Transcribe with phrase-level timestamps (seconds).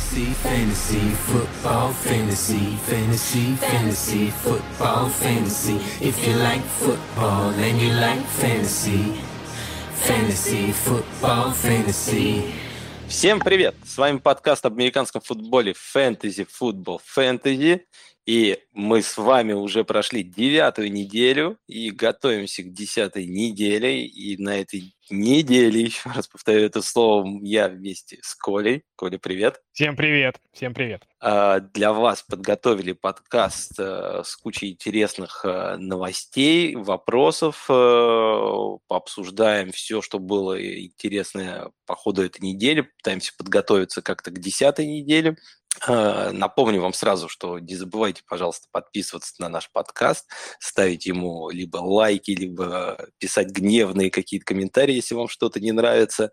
[0.00, 5.76] Fantasy, fantasy, football, fantasy, fantasy, fantasy, football, fantasy.
[6.00, 9.20] If you like football and you like fantasy,
[9.92, 12.50] fantasy, football, fantasy.
[13.08, 13.74] Всем привет!
[13.84, 17.82] С вами подкаст об американском футболе Fantasy Football Fantasy.
[18.30, 24.06] И мы с вами уже прошли девятую неделю и готовимся к десятой неделе.
[24.06, 28.84] И на этой неделе, еще раз повторю это слово, я вместе с Колей.
[28.94, 29.60] Коля, привет.
[29.72, 31.02] Всем привет, всем привет.
[31.18, 37.66] А, для вас подготовили подкаст э, с кучей интересных э, новостей, вопросов.
[37.68, 42.82] Э, пообсуждаем все, что было интересное по ходу этой недели.
[42.82, 45.36] Пытаемся подготовиться как-то к десятой неделе.
[45.86, 51.78] Э, напомню вам сразу, что не забывайте, пожалуйста, подписываться на наш подкаст, ставить ему либо
[51.78, 56.32] лайки, либо писать гневные какие-то комментарии, если вам что-то не нравится.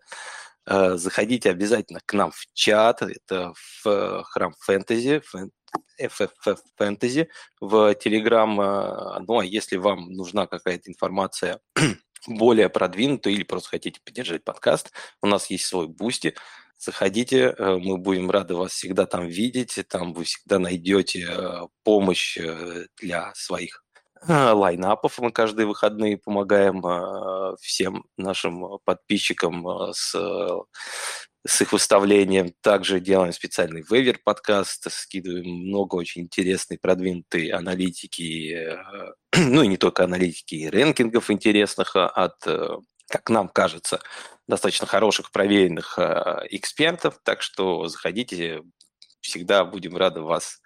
[0.66, 5.22] Э, заходите обязательно к нам в чат, это в храм фэнтези,
[6.00, 7.28] FFF Fantasy
[7.60, 9.18] в Telegram.
[9.18, 11.60] Э, ну, а если вам нужна какая-то информация
[12.26, 14.92] более продвинутая или просто хотите поддержать подкаст,
[15.22, 16.34] у нас есть свой Boosty,
[16.78, 22.38] Заходите, э, мы будем рады вас всегда там видеть, там вы всегда найдете э, помощь
[22.38, 23.84] э, для своих
[24.26, 25.18] lineup ов.
[25.20, 26.82] Мы каждые выходные помогаем
[27.60, 30.12] всем нашим подписчикам с,
[31.46, 32.52] с их выставлением.
[32.60, 38.76] Также делаем специальный waiver подкаст, скидываем много очень интересной, продвинутой аналитики,
[39.36, 42.44] ну и не только аналитики, и ranking ов интересных от,
[43.08, 44.00] как нам кажется,
[44.46, 48.62] достаточно хороших, проверенных э, экспертов, так что заходите,
[49.20, 50.60] всегда будем рады вас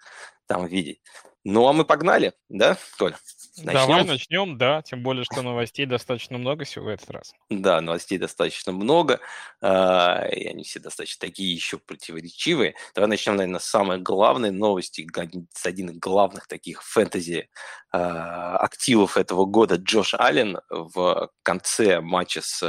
[0.45, 1.01] там видеть.
[1.43, 3.15] Ну, а мы погнали, да, Коль?
[3.57, 3.73] Начнем?
[3.73, 7.33] Давай начнем, да, тем более, что новостей достаточно много всего в этот раз.
[7.49, 9.19] Да, новостей достаточно много,
[9.61, 12.73] э, и они все достаточно такие еще противоречивые.
[12.95, 15.07] Давай начнем, наверное, с самой главной новости,
[15.53, 17.49] с один из главных таких фэнтези
[17.93, 19.75] э, активов этого года.
[19.75, 22.61] Джош Аллен в конце матча с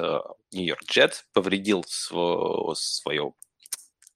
[0.53, 3.33] Нью-Йорк Джетс повредил свое,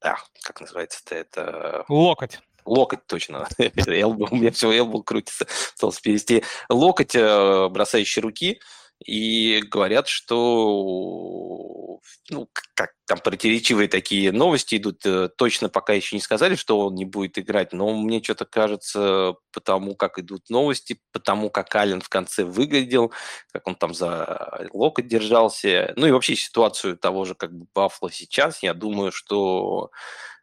[0.02, 1.84] а, как называется-то это?
[1.88, 3.48] Локоть локоть точно.
[3.58, 6.44] у меня все элбо крутится, пытался перевести.
[6.68, 8.60] Локоть, э, бросающий руки,
[9.04, 16.20] и говорят, что ну, как там противоречивые такие новости идут, э, точно пока еще не
[16.20, 21.50] сказали, что он не будет играть, но мне что-то кажется, потому как идут новости, потому
[21.50, 23.12] как Ален в конце выглядел,
[23.52, 28.10] как он там за локоть держался, ну и вообще ситуацию того же как бы Баффало
[28.10, 29.90] сейчас, я думаю, что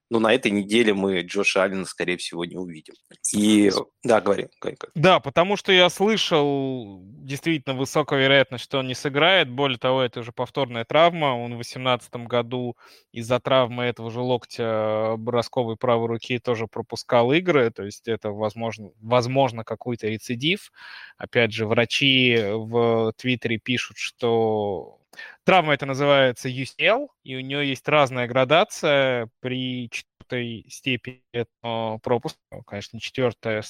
[0.10, 2.94] но на этой неделе мы Джоша Аллена, скорее всего, не увидим.
[3.34, 3.72] И
[4.04, 4.78] да, говори, говори.
[4.94, 9.50] Да, потому что я слышал действительно высокая вероятность, что он не сыграет.
[9.50, 11.36] Более того, это уже повторная травма.
[11.36, 12.78] Он в 2018 году
[13.12, 17.72] из-за травмы этого же локтя бросковой правой руки тоже пропускал игры.
[17.72, 20.72] То есть это, возможно, возможно какой-то рецидив.
[21.18, 25.00] Опять же, врачи в Твиттере пишут, что
[25.44, 29.30] Травма это называется UCL, и у нее есть разная градация.
[29.40, 31.22] При четвертой степени
[31.62, 33.64] пропуска, конечно, не четвертая,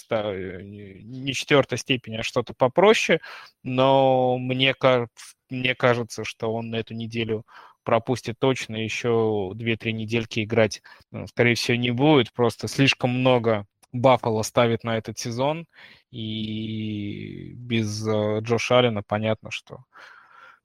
[0.64, 3.20] не четвертая степень, а что-то попроще,
[3.64, 4.74] но мне,
[5.50, 7.46] мне кажется, что он на эту неделю
[7.84, 10.82] пропустит точно, еще 2-3 недельки играть,
[11.12, 15.68] ну, скорее всего, не будет, просто слишком много Баффало ставит на этот сезон,
[16.12, 19.86] и без э, Джоша Аллена понятно, что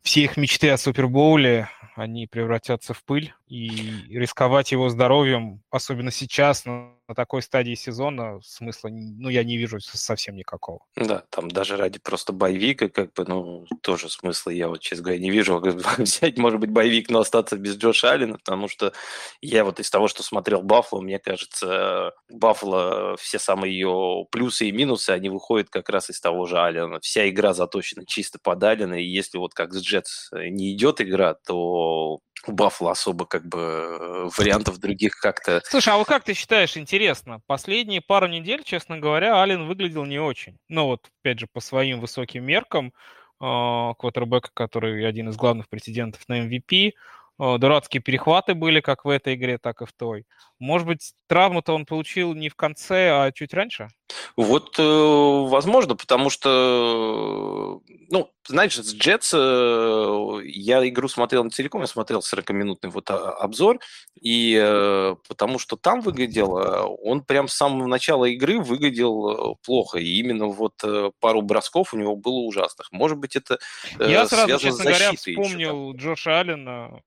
[0.02, 6.64] все их мечты о Супербоуле, они превратятся в пыль, и рисковать его здоровьем, особенно сейчас,
[6.64, 10.84] на, на такой стадии сезона, смысла, ну, я не вижу совсем никакого.
[10.94, 15.21] Да, там даже ради просто боевика, как бы, ну, тоже смысла я вот, честно говоря,
[15.21, 15.60] не вижу.
[15.98, 18.93] Взять, может быть, боевик, но остаться без Джоша Аллена, потому что
[19.41, 24.72] я вот из того, что смотрел Баффало, мне кажется, Баффало, все самые ее плюсы и
[24.72, 27.00] минусы, они выходят как раз из того же Аллена.
[27.00, 31.34] Вся игра заточена чисто под Аллена, и если вот как с Джетс не идет игра,
[31.34, 35.60] то у Баффала особо как бы э, вариантов других как-то...
[35.64, 40.18] Слушай, а вот как ты считаешь, интересно, последние пару недель, честно говоря, Ален выглядел не
[40.18, 40.59] очень.
[40.68, 42.92] Ну вот, опять же, по своим высоким меркам,
[43.41, 49.09] э, квотербека, который один из главных претендентов на MVP, э, дурацкие перехваты были как в
[49.09, 50.24] этой игре, так и в той.
[50.59, 53.88] Может быть, травму-то он получил не в конце, а чуть раньше?
[54.36, 57.80] Вот, э, возможно, потому что,
[58.10, 63.33] ну, знаешь, с Джетс э, я игру смотрел не целиком, я смотрел 40-минутный вот а,
[63.33, 63.78] обзор,
[64.21, 70.18] и э, потому что там выглядел, он прям с самого начала игры выглядел плохо, и
[70.18, 70.83] именно вот
[71.21, 72.91] пару бросков у него было ужасных.
[72.92, 73.59] Может быть, это
[73.98, 77.01] Я сразу, честно говоря, вспомнил Джоша Аллена,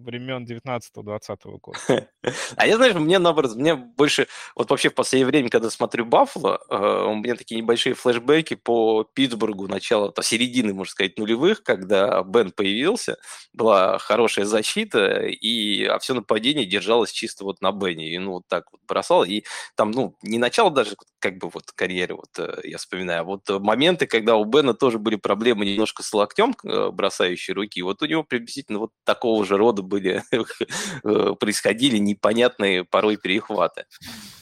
[0.00, 1.78] времен 19-20 года.
[2.56, 6.39] А я, знаешь, мне наоборот, мне больше, вот вообще в последнее время, когда смотрю Баффало,
[6.46, 12.22] э, у меня такие небольшие флешбеки по Питтсбургу начала, то середины, можно сказать, нулевых, когда
[12.22, 13.16] Бен появился,
[13.52, 18.44] была хорошая защита, и а все нападение держалось чисто вот на Бене, и ну вот
[18.48, 19.42] так вот бросал, и
[19.76, 23.48] там, ну, не начало даже как бы вот карьеры, вот э, я вспоминаю, а вот
[23.48, 28.06] моменты, когда у Бена тоже были проблемы немножко с локтем э, бросающей руки, вот у
[28.06, 30.22] него приблизительно вот такого же рода были,
[31.02, 33.84] происходили непонятные порой перехваты.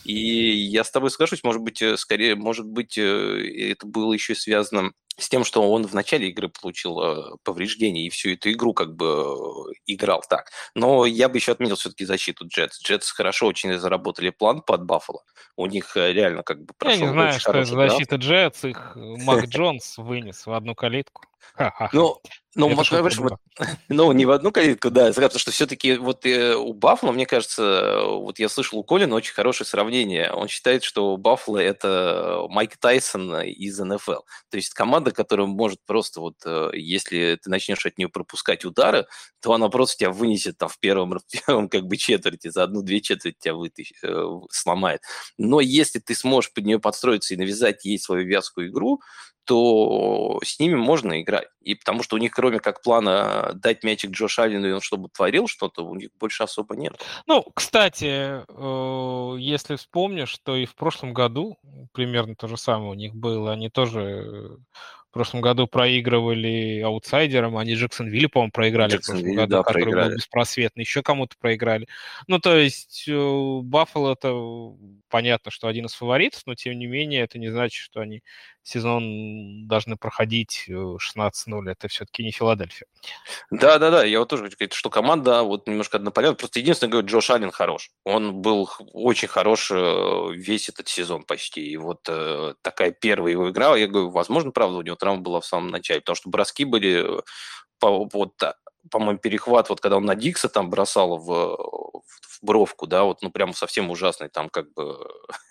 [0.04, 5.28] И я с тобой соглашусь, может быть, скорее, может быть, это было еще связано с
[5.28, 9.06] тем, что он в начале игры получил э, повреждение и всю эту игру как бы
[9.06, 10.50] э, играл так.
[10.74, 12.80] Но я бы еще отметил все-таки защиту Джетс.
[12.80, 15.24] Джетс хорошо очень заработали план под Баффало.
[15.56, 18.64] У них э, реально как бы прошел Я не знаю, что это защита Джетс.
[18.64, 21.22] Их Мак Джонс вынес в одну калитку.
[21.92, 22.20] Ну,
[22.54, 22.88] ну, вот,
[23.88, 28.02] ну, не в одну калитку, да, потому что все-таки вот э, у Баффала, мне кажется,
[28.04, 30.32] вот я слышал у Колина очень хорошее сравнение.
[30.32, 34.22] Он считает, что Баффало– это Майк Тайсон из НФЛ.
[34.50, 39.06] То есть команда, которая может просто вот, э, если ты начнешь от нее пропускать удары,
[39.40, 43.00] то она просто тебя вынесет там в первом, в первом как бы четверти, за одну-две
[43.00, 45.00] четверти тебя вытащ, э, сломает.
[45.36, 49.00] Но если ты сможешь под нее подстроиться и навязать ей свою вязкую игру,
[49.48, 51.48] то с ними можно играть.
[51.62, 55.08] И потому что у них, кроме как плана дать мячик Джош Аллену, и он чтобы
[55.08, 57.02] творил что-то, у них больше особо нет.
[57.26, 61.56] Ну, кстати, э, если вспомнишь, то и в прошлом году
[61.94, 63.52] примерно то же самое у них было.
[63.52, 64.58] Они тоже
[65.10, 70.08] в прошлом году проигрывали аутсайдерам, они Джексонвилле, по-моему, проиграли в прошлом году, да, который проиграли.
[70.10, 71.88] был беспросветный, еще кому-то проиграли.
[72.26, 74.34] Ну, то есть э, Баффало это
[75.08, 78.22] понятно, что один из фаворитов, но тем не менее это не значит, что они
[78.68, 81.68] сезон должны проходить 16-0.
[81.68, 82.86] Э, это все-таки не Филадельфия.
[83.50, 84.04] Да, да, да.
[84.04, 86.36] Я вот тоже хочу сказать, что команда вот немножко однопорядная.
[86.36, 87.90] Просто единственное, говорю, Джош Аллен хорош.
[88.04, 91.66] Он был очень хорош э, весь этот сезон почти.
[91.66, 95.40] И вот э, такая первая его игра, я говорю, возможно, правда, у него травма была
[95.40, 97.22] в самом начале, потому что броски были э,
[97.78, 98.34] по, вот
[98.90, 103.30] по-моему, перехват, вот когда он на Дикса там бросал в, в бровку, да, вот, ну,
[103.30, 104.98] прям совсем ужасный, там как бы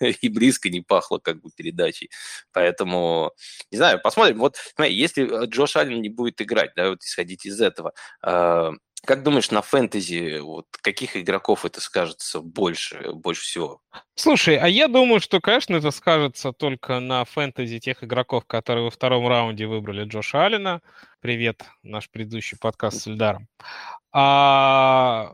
[0.00, 2.10] и близко не пахло как бы передачей.
[2.52, 3.32] Поэтому,
[3.70, 4.38] не знаю, посмотрим.
[4.38, 7.92] Вот, если Джош Аллен не будет играть, да, вот исходить из этого,
[8.24, 8.70] э,
[9.04, 13.80] как думаешь, на фэнтези вот каких игроков это скажется больше, больше всего?
[14.14, 18.90] Слушай, а я думаю, что, конечно, это скажется только на фэнтези тех игроков, которые во
[18.90, 20.80] втором раунде выбрали Джоша Аллена.
[21.20, 23.48] Привет, наш предыдущий подкаст с Эльдаром.
[24.12, 25.32] А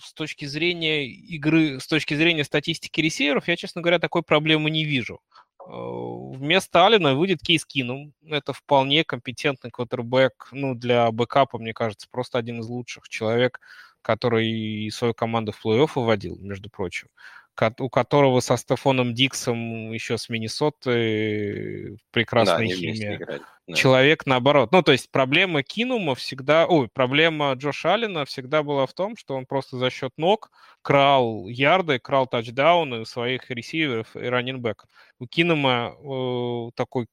[0.00, 4.84] с точки зрения игры, с точки зрения статистики ресиверов, я, честно говоря, такой проблемы не
[4.84, 5.18] вижу.
[5.66, 8.12] Вместо Алина выйдет Кейс Кинум.
[8.24, 10.48] Это вполне компетентный квотербек.
[10.52, 13.08] Ну, для бэкапа, мне кажется, просто один из лучших.
[13.08, 13.58] Человек,
[14.02, 17.08] который свою команду в плей-офф выводил, между прочим
[17.78, 23.40] у которого со Стефоном Диксом еще с Миннесоты прекрасная да, химия.
[23.66, 23.74] Да.
[23.74, 24.72] Человек наоборот.
[24.72, 26.66] Ну, то есть проблема Кинума всегда...
[26.66, 30.50] Ой, проблема Джоша Аллена всегда была в том, что он просто за счет ног
[30.82, 34.88] крал ярды, крал тачдауны своих ресиверов и раннинбеков.
[35.18, 37.06] У Кинума э, такой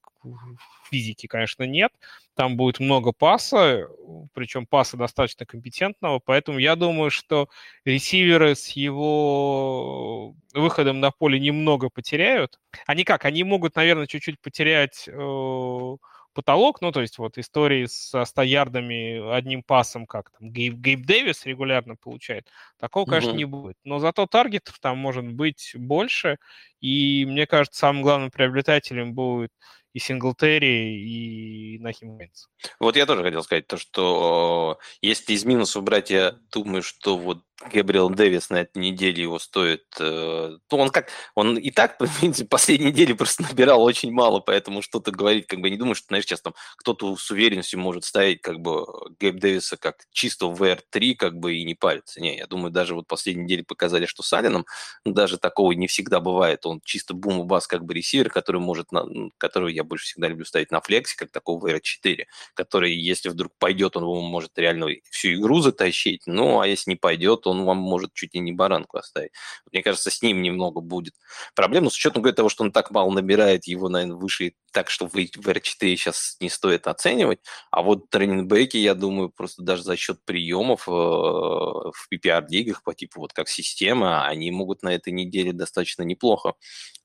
[0.90, 1.92] физики, конечно, нет.
[2.36, 3.88] Там будет много паса,
[4.34, 7.50] причем паса достаточно компетентного, поэтому я думаю, что
[7.86, 12.60] ресиверы с его выходом на поле немного потеряют.
[12.86, 13.26] Они как?
[13.26, 15.96] Они могут, наверное, чуть-чуть потерять э,
[16.38, 21.04] потолок, ну, то есть вот истории со 100 ярдами одним пасом, как там Гейб, Гейб
[21.04, 22.48] Дэвис регулярно получает,
[22.80, 23.38] такого, конечно, угу.
[23.40, 23.76] не будет.
[23.84, 26.38] Но зато таргетов там может быть больше,
[26.80, 29.52] и мне кажется, самым главным приобретателем будет
[29.98, 32.50] и Синглтери, и Нахим Вейнс.
[32.80, 37.42] Вот я тоже хотел сказать то, что если из минусов брать, я думаю, что вот
[37.66, 39.86] Габриэл Дэвис на этой неделе его стоит...
[40.00, 41.10] Э, ну, он как...
[41.34, 45.60] Он и так, в принципе, последней неделе просто набирал очень мало, поэтому что-то говорить, как
[45.60, 48.86] бы, не думаю, что, знаешь, сейчас там кто-то с уверенностью может ставить, как бы,
[49.20, 52.22] Гэб Дэвиса как чисто в VR3, как бы, и не париться.
[52.22, 54.68] Не, я думаю, даже вот последние недели показали, что с Алленом
[55.04, 56.64] даже такого не всегда бывает.
[56.68, 58.92] Он чисто бум и бас, как бы, ресивер, который может...
[58.92, 59.04] На,
[59.40, 63.98] который я больше всегда люблю ставить на флексе, как такого VR4, который, если вдруг пойдет,
[63.98, 68.34] он может реально всю игру затащить, ну, а если не пойдет, он вам может чуть
[68.34, 69.32] ли не баранку оставить.
[69.72, 71.14] Мне кажется, с ним немного будет
[71.56, 75.08] проблем, но с учетом того, что он так мало набирает, его, наверное, выше так, что
[75.08, 77.40] в R4 сейчас не стоит оценивать.
[77.72, 83.22] А вот тренинgbеки, я думаю, просто даже за счет приемов э, в PPR-лигах по типу
[83.22, 86.54] вот как система, они могут на этой неделе достаточно неплохо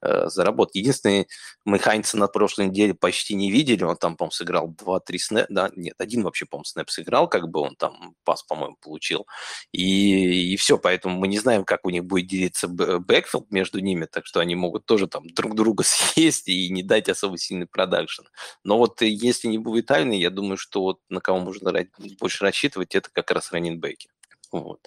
[0.03, 0.77] заработать.
[0.77, 1.27] Единственное,
[1.65, 5.71] мы Хайнца на прошлой неделе почти не видели, он там, по-моему, сыграл 2-3 snap, да,
[5.77, 9.27] нет, один вообще, по-моему, snap сыграл, как бы он там пас, по-моему, получил.
[9.73, 14.07] И, и все, поэтому мы не знаем, как у них будет делиться backfield между ними,
[14.07, 18.23] так что они могут тоже там друг друга съесть и не дать особо сильный production.
[18.65, 21.73] Но вот если не будет тайны, я думаю, что вот на кого можно
[22.21, 24.09] больше рассчитывать, это как раз раненбеки.
[24.53, 24.81] Вот.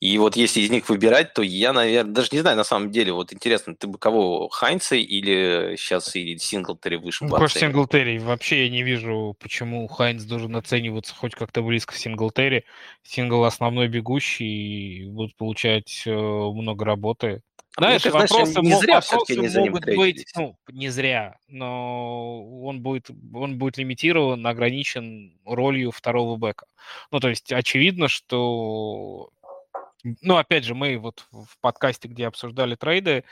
[0.00, 3.12] И вот если из них выбирать, то я, наверное, даже не знаю, на самом деле,
[3.12, 8.18] вот интересно, ты бы кого, Хайнца или сейчас или Синглтери выше ну, Конечно, Синглтери.
[8.18, 12.64] Вообще я не вижу, почему Хайнц должен оцениваться хоть как-то близко к Синглтери.
[13.02, 17.42] Сингл основной бегущий, и будут получать э, много работы.
[17.76, 21.36] Знаешь, ну, вопросы, знаешь, не зря вопросы не за ним могут быть, ну, не зря,
[21.48, 26.66] но он будет, он будет лимитирован, ограничен ролью второго бэка.
[27.10, 29.30] Ну, то есть очевидно, что
[30.20, 33.24] ну, опять же, мы вот в подкасте, где обсуждали трейды,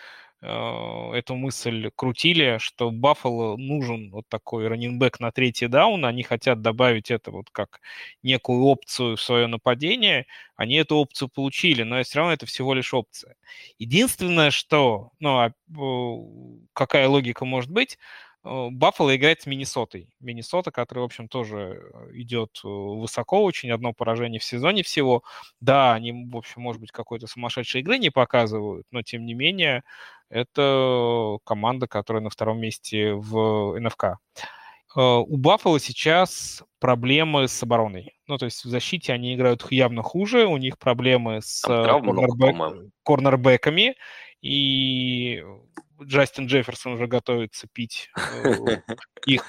[0.42, 7.10] эту мысль крутили, что Баффало нужен вот такой раннинбэк на третий даун, они хотят добавить
[7.10, 7.80] это вот как
[8.22, 12.92] некую опцию в свое нападение, они эту опцию получили, но все равно это всего лишь
[12.92, 13.36] опция.
[13.78, 15.52] Единственное, что, ну, а,
[16.74, 20.08] какая логика может быть, Э, Баффало играет с Миннесотой.
[20.18, 25.22] Миннесота, который, в общем, тоже э, идет э, высоко очень, одно поражение в сезоне всего.
[25.60, 29.84] Да, они, в общем, может быть, какой-то сумасшедшей игры не показывают, но, тем не менее,
[30.28, 34.16] это команда, которая на втором месте в НФК.
[34.94, 38.14] У Баффала сейчас проблемы с обороной.
[38.26, 43.94] Ну, то есть в защите они играют явно хуже, у них проблемы с корнербэк, корнербэками,
[44.42, 45.44] и
[46.04, 48.10] Джастин Джефферсон уже готовится пить
[48.44, 48.54] э,
[49.26, 49.44] их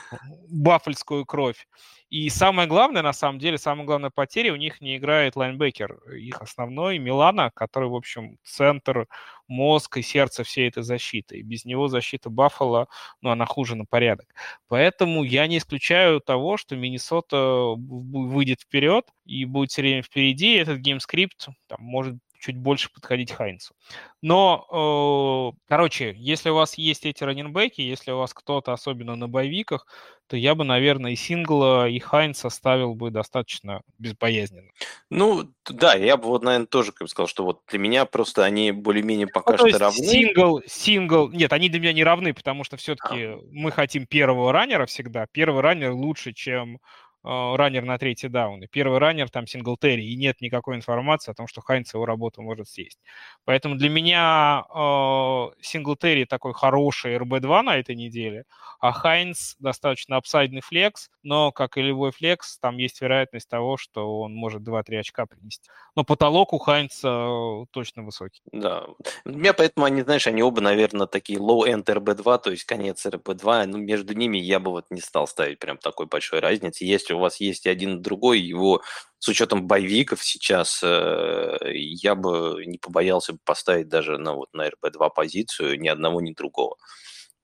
[0.50, 1.68] баффельскую кровь.
[2.10, 5.98] И самое главное, на самом деле, самая главная потеря, у них не играет linebacker.
[6.14, 9.08] Их основной Милано, который, в общем, центр,
[9.48, 11.40] мозг и сердце всей этой защиты.
[11.40, 12.88] И без него защита Баффало,
[13.22, 14.28] ну, она хуже на порядок.
[14.68, 20.54] Поэтому я не исключаю того, что Миннесота выйдет вперед и будет все время впереди.
[20.54, 23.74] Этот game script там, может чуть больше подходить Хайнцу.
[24.22, 28.74] Но, э, короче, если у вас есть эти running back и, если у вас кто-то,
[28.74, 29.88] особенно на bye week ах,
[30.28, 34.72] то я бы, наверное, и Сингла, и Хайнца ставил бы достаточно безбоязненно.
[35.10, 38.44] Ну, да, я бы вот, наверное, тоже как бы сказал, что вот для меня просто
[38.44, 40.06] они более-менее пока ну, что равны.
[40.06, 43.40] Сингл, сингл, нет, они для меня не равны, потому что все-таки а.
[43.52, 45.28] мы хотим первого раннера всегда.
[45.32, 46.80] Первый раннер лучше, чем
[47.24, 48.64] раннер на третий даун.
[48.64, 52.42] И первый раннер там Синглтери, и нет никакой информации о том, что Хайнц его работу
[52.42, 53.00] может съесть.
[53.46, 58.46] Поэтому для меня э, Синглтери такой хороший РБ-2 на этой неделе,
[58.80, 64.20] а Хайнц достаточно апсайдный флекс, но, как и любой флекс, там есть вероятность того, что
[64.20, 65.70] он может 2-3 очка принести.
[65.96, 68.42] Но потолок у Хайнца точно высокий.
[68.52, 68.86] Да.
[69.26, 73.66] У меня поэтому они, знаешь, они оба, наверное, такие low-end RB2, то есть конец RB2.
[73.68, 76.84] Ну, между ними я бы вот не стал ставить прям такой большой разницы.
[77.14, 78.82] Если у вас есть один другой, его
[79.20, 85.10] с учетом боевиков сейчас э, я бы не побоялся поставить даже на, вот, на RB2
[85.16, 86.76] позицию ни одного, ни другого.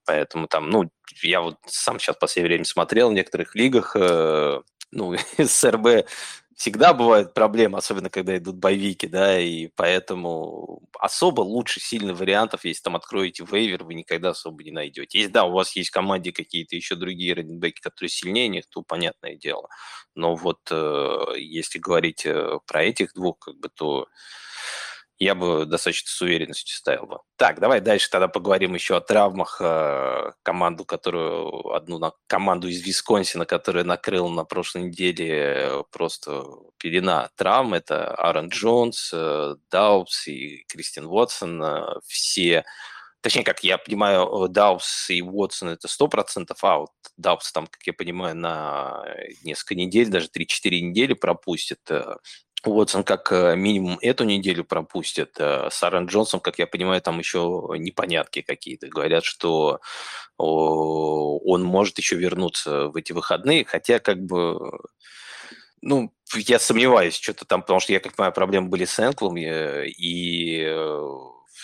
[0.04, 0.90] Поэтому там, ну,
[1.22, 4.60] я вот сам сейчас в последнее время смотрел в некоторых лигах, э,
[4.90, 6.06] ну, с РБ
[6.60, 12.82] всегда бывают проблемы, особенно когда идут боевики, да, и поэтому особо лучше сильных вариантов, если
[12.82, 15.18] там откроете вейвер, вы никогда особо не найдете.
[15.20, 18.82] Если, да, у вас есть в команде какие-то еще другие раненбеки, которые сильнее них, то
[18.82, 19.68] понятное дело.
[20.14, 24.06] Но вот э, если говорить э, про этих двух, как бы, то
[25.20, 27.18] я бы достаточно с уверенностью ставил бы.
[27.36, 29.60] Так, давай дальше тогда поговорим еще о травмах.
[29.60, 36.42] Э, команду, которую, одну на, команду из Висконсина, которая накрыла на прошлой неделе э, просто
[36.78, 37.74] пелена травм.
[37.74, 41.62] Это Аарон Джонс, э, Даубс и Кристин Уотсон.
[42.06, 42.64] Все
[43.22, 46.90] Точнее, как я понимаю, Даус и Уотсон это 100% аут.
[47.18, 49.04] Даус там, как я понимаю, на
[49.44, 51.80] несколько недель, даже 3-4 недели пропустит.
[52.64, 55.36] Уотсон как э, минимум эту неделю пропустит.
[55.38, 58.88] Э, с Аарон Джонсом, как я понимаю, там еще непонятки какие-то.
[58.88, 59.80] Говорят, что
[60.36, 64.58] он может еще вернуться в эти выходные, хотя как бы
[65.82, 69.88] ну, я сомневаюсь, что-то там, потому что я, как понимаю, проблемы были с Энклом, э,
[69.88, 70.66] и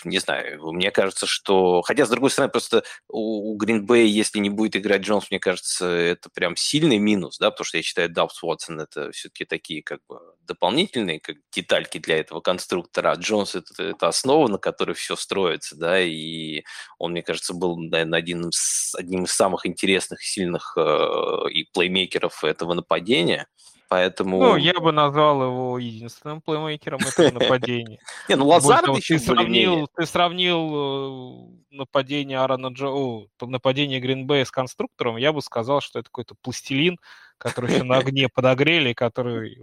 [0.05, 1.81] не знаю, мне кажется, что...
[1.81, 5.87] Хотя, с другой стороны, просто у, Green Bay, если не будет играть Джонс, мне кажется,
[5.87, 9.99] это прям сильный минус, да, потому что я считаю, Даупс Уотсон это все-таки такие как
[10.07, 15.15] бы дополнительные как детальки для этого конструктора, а Джонс это, это основа, на которой все
[15.15, 16.63] строится, да, и
[16.99, 22.43] он, мне кажется, был, наверное, один из, одним из самых интересных, сильных э, и плеймейкеров
[22.43, 23.47] этого нападения.
[23.89, 24.39] Поэтому...
[24.39, 27.99] Ну, я бы назвал его единственным плеймейкером этого нападения.
[28.27, 35.31] Не, ну Лазард еще сравнил, ты сравнил нападение Аарона Джо, нападение Гринбея с конструктором, я
[35.31, 36.97] бы сказал, что это какой-то пластилин,
[37.37, 39.57] который еще на огне подогрели, который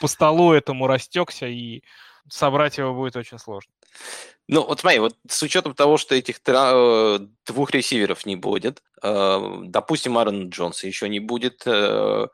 [0.00, 1.82] по столу этому растекся, и
[2.28, 3.72] собрать его будет очень сложно.
[4.46, 9.58] Ну, вот смотри, вот с учетом того, что этих э, двух ресиверов не будет, э,
[9.62, 12.26] допустим, Аарона Джонса еще не будет, э,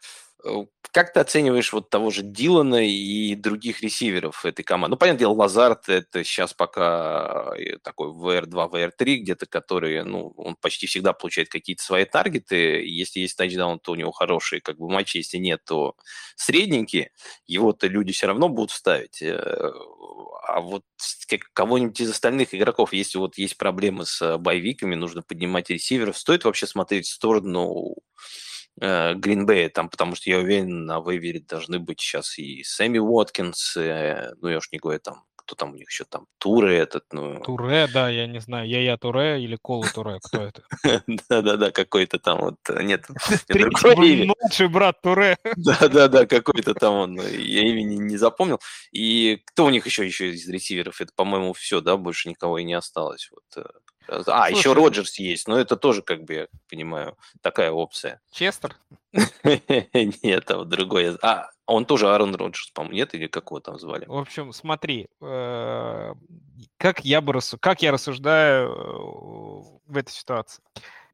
[0.93, 4.95] как ты оцениваешь вот того же Дилана и других ресиверов этой команды?
[4.95, 10.87] Ну, понятное дело, Лазарт это сейчас пока такой VR2, VR3 где-то, который, ну, он почти
[10.87, 12.87] всегда получает какие-то свои таргеты.
[12.87, 15.97] Если есть тачдаун, то у него хорошие как бы матчи, если нет, то
[16.37, 17.11] средненькие.
[17.47, 19.21] Его-то люди все равно будут ставить.
[19.21, 19.73] Э,
[20.49, 20.83] а вот
[21.53, 26.67] кого-нибудь из остальных игроков, если вот есть проблемы с боевиками, нужно поднимать ресиверов, стоит вообще
[26.67, 27.97] смотреть в сторону
[28.78, 34.33] Гринбея, там, потому что я уверен, на вейвере должны быть сейчас и Сэмми Уоткинс, э,
[34.40, 37.40] ну, я уж не говорю, там, кто там у них еще там, Туре этот, ну...
[37.40, 40.62] Туре, да, я не знаю, я-я Туре или Кола Туре, кто это?
[41.28, 43.06] Да-да-да, какой-то там вот, э, нет,
[43.49, 45.38] Младший брат Туре.
[45.56, 48.61] Да-да-да, какой-то там он, я имени не запомнил.
[48.92, 51.00] И кто у них еще, еще из ресиверов?
[51.00, 53.30] Это, по-моему, все, да, больше никого и не осталось.
[53.30, 53.68] Вот, э.
[54.09, 58.21] А, Слушай, еще Роджерс есть, но это тоже, как бы, я понимаю, такая опция.
[58.31, 58.77] Честер?
[59.13, 61.17] Нет, вот другой.
[61.23, 63.15] А, он тоже Аарон Роджерс, по-моему, нет?
[63.15, 64.05] Или как его там звали?
[64.07, 66.15] В общем, смотри, э,
[66.79, 70.63] как я, бы как я рассуждаю э, в этой ситуации.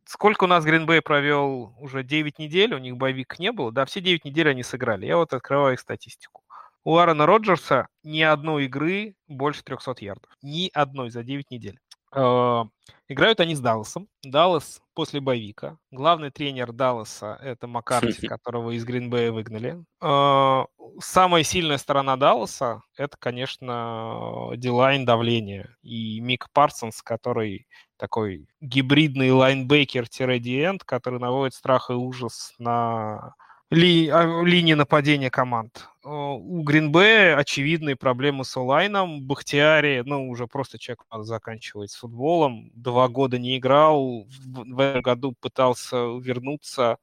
[0.04, 1.74] Сколько у нас Гринбей провел?
[1.78, 3.72] Уже 9 недель, у них боевик не было.
[3.72, 5.06] Да, все 9 недель они сыграли.
[5.06, 6.42] Я вот открываю их статистику.
[6.84, 10.30] У Аарона Роджерса ни одной игры больше 300 ярдов.
[10.42, 11.78] Ни одной за 9 недель.
[12.14, 12.66] А,
[13.08, 14.08] играют они с Далласом.
[14.22, 15.78] Даллас после боевика.
[15.90, 19.82] Главный тренер Далласа– это Маккарти, которого из Гринбея выгнали.
[20.00, 20.66] А,
[21.00, 25.74] самая сильная сторона Далласа– это, конечно, дилайн давление.
[25.82, 27.66] И Мик Парсонс, который
[27.96, 33.34] такой гибридный linebacker-D-end, который наводит страх и ужас на
[33.72, 35.88] ли, а, линии нападения команд.
[36.04, 39.22] У Гринбея очевидные проблемы с O-line ом.
[39.22, 42.70] Бахтиари, ну, уже просто человек заканчивает с футболом.
[42.74, 44.24] Два года не играл.
[44.24, 46.98] В, в этом году пытался вернуться.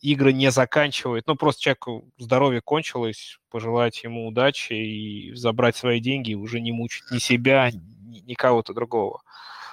[0.00, 1.26] Игры не заканчивает.
[1.26, 3.38] Ну, просто человеку здоровье кончилось.
[3.50, 8.74] Пожелать ему удачи и забрать свои деньги, уже не мучить ни себя, ни, ни кого-то
[8.74, 9.22] другого.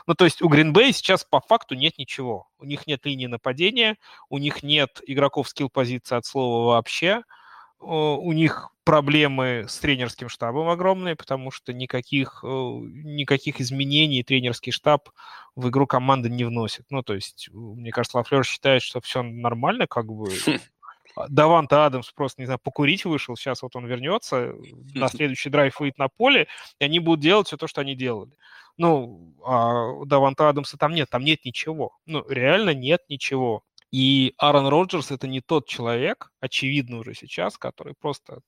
[0.08, 2.50] Ну, то есть у Green Bay сейчас по факту нет ничего.
[2.58, 3.98] У них нет линии нападения,
[4.30, 7.24] у них нет игроков скилл-позиции от слова вообще,
[7.80, 15.10] у них проблемы с тренерским штабом огромные, потому что никаких, никаких изменений тренерский штаб
[15.56, 16.86] в игру команды не вносит.
[16.90, 20.30] Ну, то есть, мне кажется, Лафлер считает, что все нормально, как бы
[21.30, 24.54] Даванта Адамс просто, не знаю, покурить вышел, сейчас вот он вернется,
[24.94, 26.48] на следующий драйв выйдет на поле,
[26.80, 28.32] и они будут делать все то, что они делали.
[28.78, 31.96] Ну, а Даванта Адамса там нет, там нет ничего.
[32.06, 33.64] Ну, реально нет ничего.
[33.94, 38.40] И Аарон Роджерс это не тот человек, очевидно уже сейчас, который просто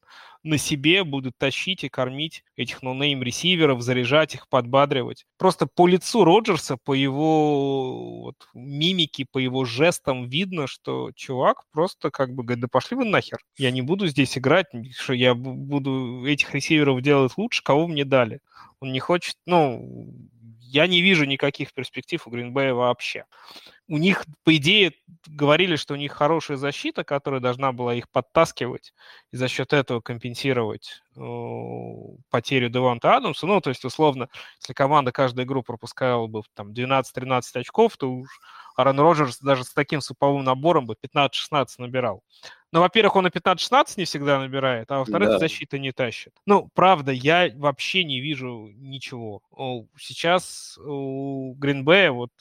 [0.42, 5.28] на себе будет тащить и кормить этих no-name receiver ов, заряжать их, подбадривать.
[5.38, 12.10] Просто по лицу Роджерса, по его вот, мимике, по его жестам видно, что чувак просто
[12.10, 14.66] как бы говорит, да пошли вы нахер, я не буду здесь играть,
[14.98, 18.40] что я буду этих ресиверов делать лучше, кого мне дали.
[18.80, 20.12] Он не хочет, ну,
[20.72, 23.26] я не вижу никаких перспектив у Гринбея вообще
[23.88, 24.94] у них, по идее,
[25.28, 28.94] говорили, что у них хорошая защита, которая должна была их подтаскивать
[29.32, 31.20] и за счет этого компенсировать э,
[32.32, 33.46] потерю Деванта Адамса.
[33.46, 38.40] Ну, то есть, условно, если команда каждую игру пропускала бы там 12-13 очков, то уж
[38.76, 42.24] Аарон Роджерс даже с таким суповым набором бы 15-16 набирал.
[42.76, 45.40] Но, во-первых, он и 15-16 не всегда набирает, а во-вторых, да.
[45.40, 46.34] защита не тащит.
[46.46, 49.42] Ну, правда, я вообще не вижу ничего.
[49.98, 52.32] Сейчас у Гринбея вот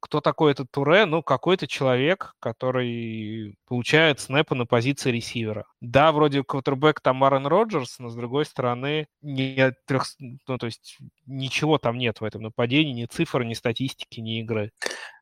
[0.00, 1.06] кто такой этот Туре?
[1.06, 5.64] Ну, какой-то человек, который получает снэпы на позиции ресивера.
[5.80, 10.04] Да, вроде квотербек там Аарон Роджерс, но с другой стороны, не трех...
[10.18, 14.70] ну, то есть ничего там нет в этом нападении, ни цифр, ни статистики, ни игры.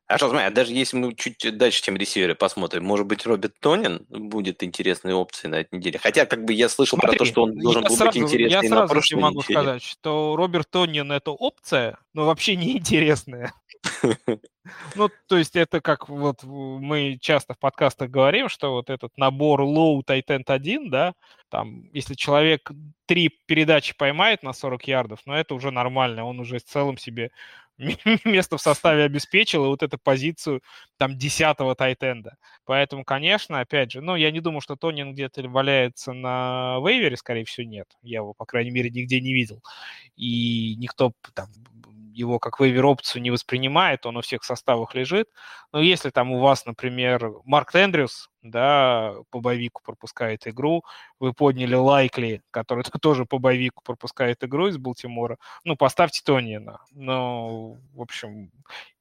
[0.07, 3.59] А что, смотри, а даже если мы чуть дальше, чем ресиверы посмотрим, может быть, Роберт
[3.59, 5.99] Тонин будет интересной опцией на этой неделе?
[5.99, 8.69] Хотя, как бы, я слышал Смотри, про то, что он должен был сразу, быть интересный
[8.69, 9.59] я на прошлой могу неделе.
[9.59, 13.53] сказать, что Роберт Тонин– это опция, но вообще неинтересная.
[14.95, 19.61] Ну, то есть это как вот мы часто в подкастах говорим, что вот этот набор
[19.61, 21.13] low tight end 1, да,
[21.49, 22.69] там, если человек
[23.05, 27.31] три передачи поймает на 40 ярдов, ну, это уже нормально, он уже в целом себе
[28.25, 30.61] место в составе обеспечил, и вот эту позицию
[30.97, 32.37] там десятого тайтенда.
[32.65, 37.45] Поэтому, конечно, опять же, ну, я не думаю, что Тонин где-то валяется на вейвере, скорее
[37.45, 37.87] всего, нет.
[38.01, 39.61] Я его, по крайней мере, нигде не видел.
[40.15, 41.49] И никто там
[42.13, 45.27] его как вейвер-опцию не воспринимает, он у всех составах лежит.
[45.71, 50.83] Но если там у вас, например, Марк Эндрюс, да, по боевику пропускает игру,
[51.19, 56.79] вы подняли Лайкли, который тоже по боевику пропускает игру из Балтимора, ну, поставьте Тонина.
[56.91, 58.51] Но, в общем,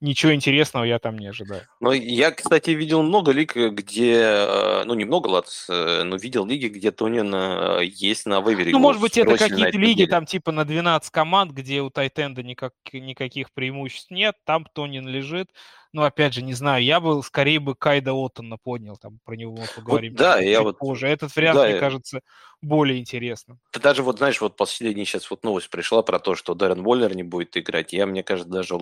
[0.01, 1.63] ничего интересного я там не ожидаю.
[1.81, 6.69] Ну, я, кстати, видел много лиг, где, э, ну, немного, ладно, э, но видел лиги,
[6.69, 8.73] где Тонин э, есть на вывере.
[8.73, 12.73] Ну, может быть, это какие-то лиги, там, типа, на 12 команд, где у Тайтенда никак,
[12.93, 15.51] никаких преимуществ нет, там Тонин лежит,
[15.93, 19.59] ну, опять же, не знаю, я бы скорее бы Кайда Оттона поднял, там про него
[19.75, 20.13] поговорим.
[20.13, 20.79] Вот, да, я вот...
[20.79, 21.07] Позже.
[21.09, 22.21] Этот вариант, да, мне кажется,
[22.63, 23.61] более интересным.
[23.71, 27.15] Ты даже вот, знаешь, вот последняя сейчас вот новость пришла про то, что Даррен Воллер
[27.15, 27.93] не будет играть.
[27.93, 28.77] Я, мне кажется, даже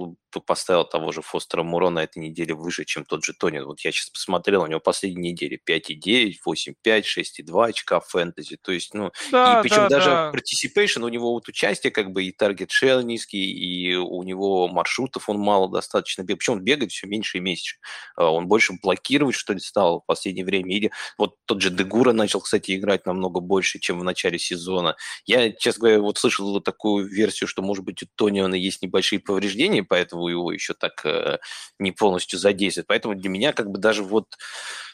[0.47, 3.59] поставил того же Фостера Муро на этой неделе выше, чем тот же Тони.
[3.59, 8.57] Вот я сейчас посмотрел, у него последней неделе 5,9, 8,5, 6,2 очка фэнтези.
[8.63, 10.33] То есть, ну, да, и причем да, даже да.
[10.33, 15.29] participation у него вот участие как бы и таргет шел низкий, и у него маршрутов
[15.29, 16.25] он мало достаточно.
[16.25, 17.77] Причем он бегает все меньше и меньше.
[18.17, 20.75] А, он больше блокировать, что ли, стал в последнее время.
[20.75, 24.97] Или вот тот же Дегура начал, кстати, играть намного больше, чем в начале сезона.
[25.27, 29.83] Я, честно говоря, вот слышал такую версию, что, может быть, у Тониона есть небольшие повреждения,
[29.83, 31.39] поэтому его еще так э,
[31.79, 32.87] не полностью задействует.
[32.87, 34.27] Поэтому для меня как бы даже вот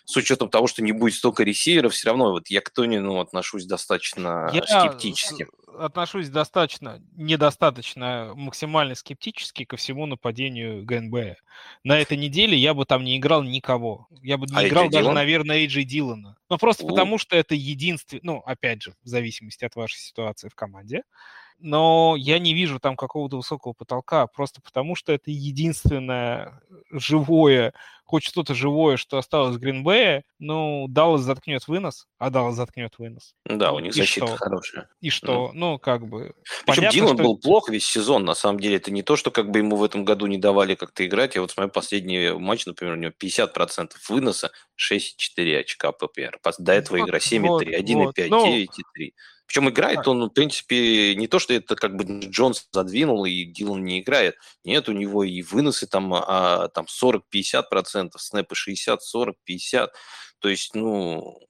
[0.04, 3.64] с учетом того, что не будет столько ресиверов, все равно вот я к Тонину отношусь
[3.64, 5.46] достаточно я скептически.
[5.78, 11.36] Отношусь достаточно, недостаточно максимально скептически ко всему нападению ГНБ.
[11.84, 14.06] На этой неделе я бы там не играл никого.
[14.22, 15.14] Я бы не а играл даже, Дилан?
[15.14, 16.36] наверное, Эйджи Дилана.
[16.48, 16.88] Ну, просто У.
[16.88, 21.02] потому что это единственное, ну, опять же, в зависимости от вашей ситуации в команде,
[21.60, 27.74] но я не вижу там какого-то высокого потолка, просто потому что это единственное живое,
[28.10, 33.36] хоть что-то живое, что осталось в Гринбэе, ну, Даллас заткнет вынос, а Даллас заткнет вынос.
[33.44, 34.36] Да, у них и защита что?
[34.36, 34.88] хорошая.
[35.00, 35.52] И что?
[35.54, 36.34] Ну, ну как бы...
[36.66, 37.22] Причем понятно, Дилан что...
[37.22, 38.78] был плох весь сезон, на самом деле.
[38.78, 41.36] Это не то, что как бы ему в этом году не давали как-то играть.
[41.36, 46.40] Я вот смотрю последний матч, например, у него 50% выноса, 6,4 очка ППР.
[46.58, 48.18] До этого вот, игра 7,3, вот, 1,5, вот.
[48.18, 49.12] 9,3.
[49.50, 53.82] Причем играет он, в принципе, не то, что это как бы Джонс задвинул, и Дилан
[53.82, 54.36] не играет.
[54.62, 59.92] Нет, у него и выносы там, а, там 40-50%, снэпы 60, 40, 50.
[60.38, 61.40] То есть, ну,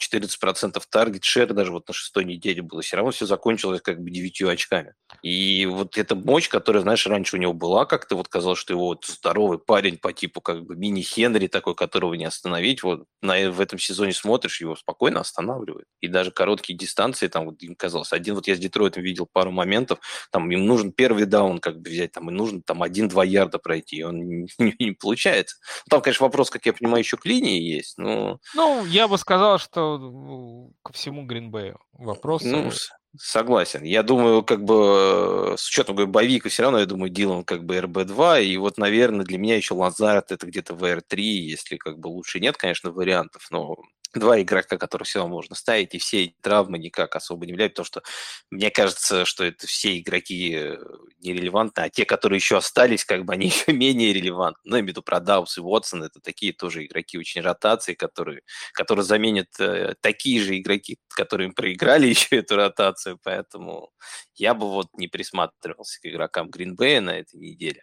[0.00, 4.10] 14% таргет шер даже вот на шестой неделе было, все равно все закончилось как бы
[4.10, 4.94] девятью очками.
[5.22, 8.86] И вот эта мощь, которая, знаешь, раньше у него была, как-то вот казалось, что его
[8.86, 13.60] вот здоровый парень по типу как бы мини-Хенри такой, которого не остановить, вот на, в
[13.60, 15.86] этом сезоне смотришь, его спокойно останавливает.
[16.00, 19.50] И даже короткие дистанции, там вот им казалось, один вот я с Детройтом видел пару
[19.50, 19.98] моментов,
[20.30, 23.96] там им нужен первый даун как бы взять, там и нужно там один-два ярда пройти,
[23.96, 25.56] и он не, не, не получается.
[25.88, 28.38] Там, конечно, вопрос, как я понимаю, еще к линии есть, но...
[28.54, 32.42] Ну, я бы сказал, что ко всему Гринбею вопрос.
[32.44, 32.70] Ну,
[33.16, 33.82] согласен.
[33.84, 37.76] Я думаю, как бы с учетом говорю, боевика все равно, я думаю, Дилан как бы
[37.76, 42.40] РБ-2, и вот, наверное, для меня еще Лазарт это где-то ВР-3, если как бы лучше
[42.40, 43.76] нет, конечно, вариантов, но
[44.14, 47.86] два игрока, которых все равно можно ставить, и все травмы никак особо не влияют, потому
[47.86, 48.02] что
[48.50, 50.76] мне кажется, что это все игроки э,
[51.20, 54.60] нерелевантны, а те, которые еще остались, как бы они еще менее релевантны.
[54.64, 57.94] Ну, я имею в виду про Даус и Уотсон, это такие тоже игроки очень ротации,
[57.94, 63.90] которые, которые заменят э, такие же игроки, которые проиграли еще эту ротацию, поэтому
[64.34, 67.82] я бы вот не присматривался к игрокам Гринбея на этой неделе.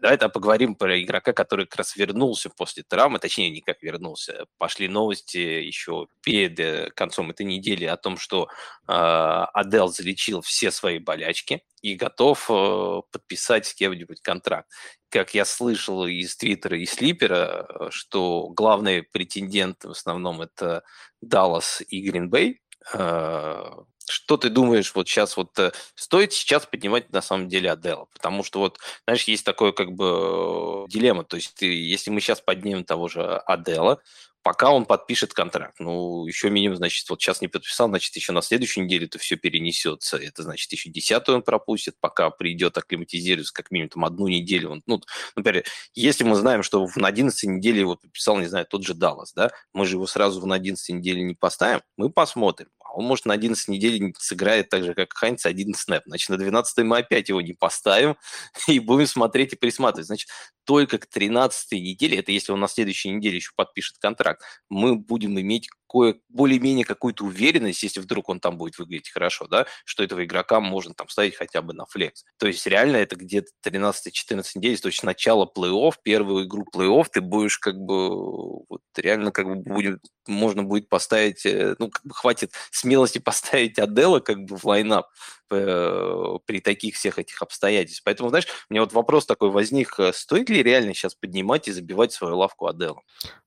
[0.00, 4.46] Давай тогда поговорим про игрока, который как раз вернулся после травмы, точнее, не как вернулся.
[4.58, 10.70] Пошли новости еще перед э, концом этой недели о том, что э, Адел залечил все
[10.70, 14.70] свои болячки и готов э, подписать с кем-нибудь контракт.
[15.10, 20.84] Как я слышал из Твиттера и Слипера, э, что главные претенденты в основном это
[21.20, 22.60] Даллас и Гринбей,
[22.94, 23.70] э,
[24.10, 28.06] что ты думаешь, вот сейчас вот э, стоит сейчас поднимать на самом деле Адела?
[28.12, 31.24] Потому что вот, знаешь, есть такое как бы дилемма.
[31.24, 34.00] То есть ты, если мы сейчас поднимем того же Адела,
[34.48, 35.74] пока он подпишет контракт.
[35.78, 39.36] Ну, еще минимум, значит, вот сейчас не подписал, значит, еще на следующей неделе это все
[39.36, 40.16] перенесется.
[40.16, 44.70] Это значит, еще десятую он пропустит, пока придет акклиматизируется как минимум там, одну неделю.
[44.70, 45.02] Он, ну,
[45.36, 49.32] например, если мы знаем, что на 11 неделе его подписал, не знаю, тот же Даллас,
[49.34, 52.68] да, мы же его сразу на 11 неделе не поставим, мы посмотрим.
[52.94, 56.02] Он, может, на 11 недель сыграет так же, как Хайнц, один снэп.
[56.06, 58.16] Значит, на 12 мы опять его не поставим
[58.66, 60.06] и будем смотреть и присматривать.
[60.06, 60.28] Значит,
[60.68, 65.40] только к 13 неделе, это если он на следующей неделе еще подпишет контракт, мы будем
[65.40, 70.22] иметь кое более-менее какую-то уверенность, если вдруг он там будет выглядеть хорошо, да, что этого
[70.26, 72.26] игрока можно там ставить хотя бы на флекс.
[72.36, 77.22] То есть реально это где-то 13-14 недель, то есть начало плей-офф, первую игру плей-офф ты
[77.22, 82.14] будешь как бы вот реально как бы будет, можно будет поставить, э, ну, как бы
[82.14, 85.06] хватит смелости поставить Адела как бы в лайнап
[85.48, 88.04] при таких всех этих обстоятельствах.
[88.04, 91.72] Поэтому, знаешь, у меня вот вопрос такой возник, э, стоит ли реально сейчас поднимать и
[91.72, 93.00] забивать свою лавку Адела?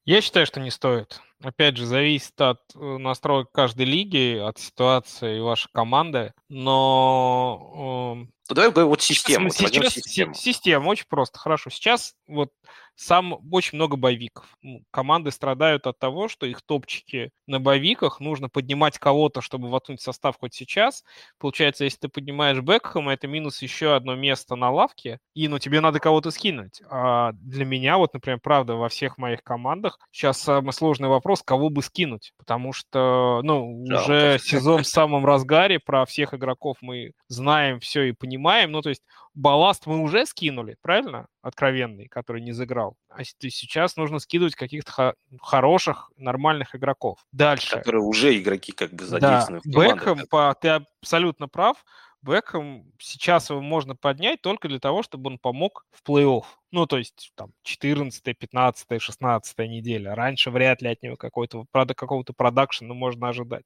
[0.06, 1.22] Я считаю, что не стоит.
[1.44, 8.28] Опять же, зависит от э, настроек каждой лиги, от ситуации вашей команды, но...
[8.52, 9.50] Ну, давай вот систему.
[9.50, 10.34] Сейчас, систему.
[10.34, 11.70] Система, очень просто, хорошо.
[11.70, 12.52] Сейчас вот
[12.96, 14.46] сам очень много боевиков.
[14.92, 20.36] Команды страдают от того, что их топчики на боевиках нужно поднимать кого-то, чтобы воткнуть состав
[20.40, 21.04] хоть сейчас.
[21.40, 25.80] Получается, если ты поднимаешь Бекхэма, это минус еще одно место на лавке, и ну тебе
[25.80, 26.82] надо кого-то скинуть.
[26.90, 31.70] А для меня, вот, например, правда, во всех моих командах сейчас самый сложный вопрос, кого
[31.70, 34.04] бы скинуть, потому что, ну, Жалко.
[34.04, 38.90] уже сезон в самом разгаре, про всех игроков мы знаем все и понимаем, ну, то
[38.90, 41.28] есть балласт мы уже скинули, правильно?
[41.42, 42.96] Откровенный, который не заиграл.
[43.10, 47.20] А сейчас нужно скидывать каких-то хороших, нормальных игроков.
[47.32, 47.78] Дальше.
[47.78, 49.80] Которые уже игроки как бы задействованы да.
[49.80, 51.84] в Бекхэм, по, ты абсолютно прав.
[52.22, 56.44] Бекхэм сейчас его можно поднять только для того, чтобы он помог в плей-офф.
[56.72, 60.14] Ну, то есть там 14, 15, 16 неделя.
[60.14, 63.66] Раньше вряд ли от него какой-то, правда, какого-то продакшена можно ожидать.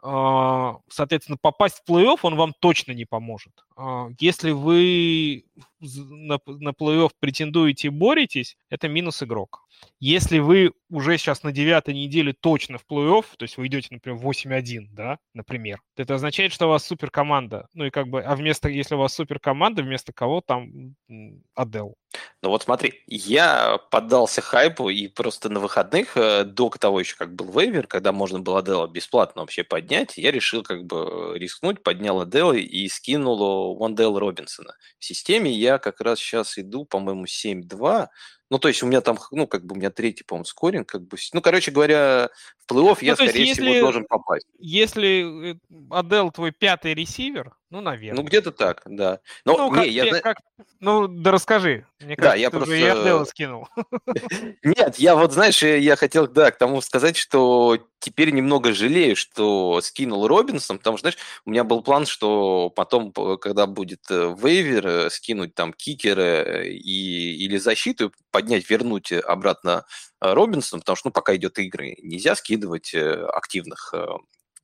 [0.00, 3.52] А, соответственно, попасть в плей-офф он вам точно не поможет.
[3.76, 5.44] А, если вы
[5.80, 9.64] на, на плей-офф претендуете и боретесь, это минус игрок.
[10.00, 14.20] Если вы уже сейчас на девятой неделе точно в плей-офф, то есть вы идете, например,
[14.20, 17.68] 8-1, да, например, это означает, что у вас супер команда.
[17.74, 20.94] Ну и как бы, а вместо, если у вас супер команда, вместо кого там
[21.54, 21.96] Адел.
[22.42, 27.34] Ну вот смотри, я поддался хайпу и просто на выходных, э, до того еще как
[27.34, 32.20] был вейвер, когда можно было Адела бесплатно вообще поднять, я решил как бы рискнуть, поднял
[32.20, 34.74] Адела и скинул Вандел Робинсона.
[34.98, 38.08] В системе я как раз сейчас иду, по-моему, 7-2,
[38.50, 41.02] ну, то есть у меня там, ну, как бы у меня третий, по-моему, скоринг, как
[41.02, 42.30] бы, ну, короче говоря,
[42.66, 44.46] в плей-офф ну, я, скорее есть, всего, должен попасть.
[44.58, 45.56] Если э,
[45.90, 48.22] Адел твой пятый ресивер, ну, наверное.
[48.22, 49.20] Ну, где-то так, да.
[49.44, 50.20] Но, ну, не, как, я...
[50.20, 50.38] как...
[50.80, 51.86] ну, да расскажи.
[52.00, 52.70] Мне кажется, да, я просто...
[52.70, 53.68] уже и Адела скинул.
[54.62, 59.80] Нет, я вот, знаешь, я хотел, да, к тому сказать, что теперь немного жалею, что
[59.82, 64.86] скинул Робинсон, потому что, знаешь, у меня был план, что потом, когда будет э, вейвер,
[64.86, 69.84] э, скинуть там кикера и, или защиту, поднять, вернуть обратно
[70.20, 74.06] Робинсон, потому что, ну, пока идет игры, нельзя скидывать активных Э,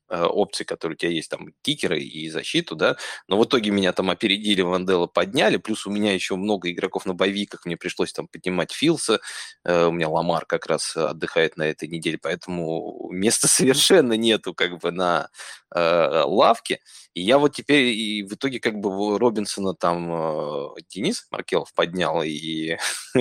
[0.09, 2.97] опций, которые у тебя есть, там, кикеры и защиту, да,
[3.29, 7.15] но в итоге меня там опередили, Вандела подняли, плюс у меня еще много игроков на
[7.15, 9.21] боевиках, мне пришлось там поднимать Филса,
[9.65, 14.79] э, у меня Ламар как раз отдыхает на этой неделе, поэтому места совершенно нету как
[14.79, 15.29] бы на
[15.75, 16.81] э, лавке,
[17.15, 22.23] и я вот теперь и в итоге как бы Робинсона там э, Денис Маркелов поднял,
[22.23, 22.77] и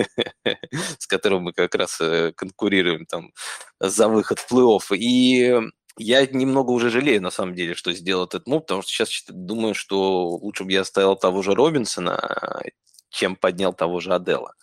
[1.00, 3.32] с которым мы как раз э, конкурируем там
[3.80, 5.62] за выход в плей-офф, и
[5.98, 9.74] я немного уже жалею, на самом деле, что сделал этот мув, потому что сейчас думаю,
[9.74, 12.64] что лучше бы я оставил того же Робинсона,
[13.10, 14.56] чем поднял того же Адела.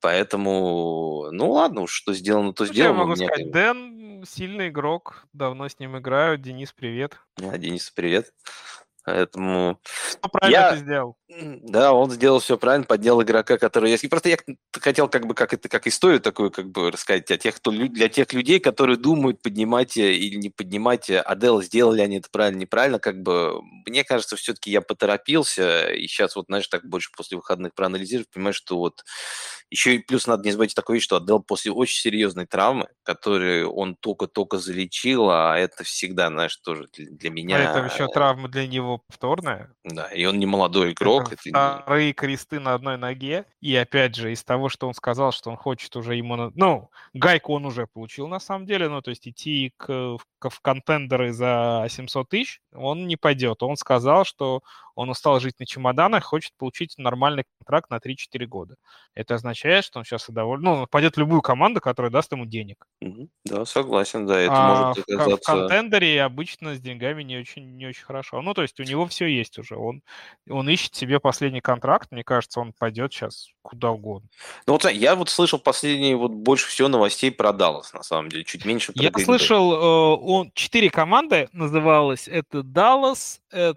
[0.00, 2.92] Поэтому, ну ладно, уж что сделано, то ну, сделано.
[2.92, 3.26] Я могу меня...
[3.28, 6.38] сказать, Дэн сильный игрок, давно с ним играю.
[6.38, 7.18] Денис, привет.
[7.40, 8.32] А, Денис, привет.
[9.04, 9.80] Поэтому...
[9.82, 10.72] Что правильно я...
[10.72, 11.16] ты сделал?
[11.28, 14.02] Да, он сделал все правильно, поднял игрока, который есть.
[14.02, 14.38] И просто я
[14.72, 18.08] хотел как бы как это как историю такую как бы рассказать о тех, кто для
[18.08, 23.22] тех людей, которые думают поднимать или не поднимать Адел, сделали они это правильно, неправильно, как
[23.22, 28.30] бы мне кажется, все-таки я поторопился и сейчас вот знаешь так больше после выходных проанализировать,
[28.30, 29.04] понимаю, что вот
[29.70, 33.70] еще и плюс надо не забывать такую вещь, что Адел после очень серьезной травмы, которую
[33.70, 37.56] он только-только залечил, а это всегда, знаешь, тоже для, для меня.
[37.56, 39.74] А это еще травма для него повторная.
[39.84, 43.44] Да, и он не молодой игрок Это вторые кресты на одной ноге.
[43.60, 46.50] И опять же, из того, что он сказал, что он хочет уже ему...
[46.54, 48.88] Ну, гайку он уже получил на самом деле.
[48.88, 53.62] Ну, то есть идти к, в контендеры за 700 тысяч он не пойдет.
[53.62, 54.62] Он сказал, что
[54.98, 58.74] он устал жить на чемоданах, хочет получить нормальный контракт на 3-4 года.
[59.14, 62.46] Это означает, что он сейчас доволен, ну, он пойдет в любую команду, которая даст ему
[62.46, 62.84] денег.
[63.44, 65.36] Да, согласен, да, это а может оказаться...
[65.36, 68.42] в contender е обычно с деньгами не очень, не очень хорошо.
[68.42, 69.76] Ну, то есть у него все есть уже.
[69.76, 70.02] Он,
[70.50, 74.28] он ищет себе последний контракт, мне кажется, он пойдет сейчас куда угодно.
[74.66, 78.42] Ну вот я вот слышал последние вот больше всего новостей про Даллас, на самом деле,
[78.42, 82.26] чуть меньше Я слышал, э, он четыре команды называлось.
[82.26, 83.76] Это Даллас, это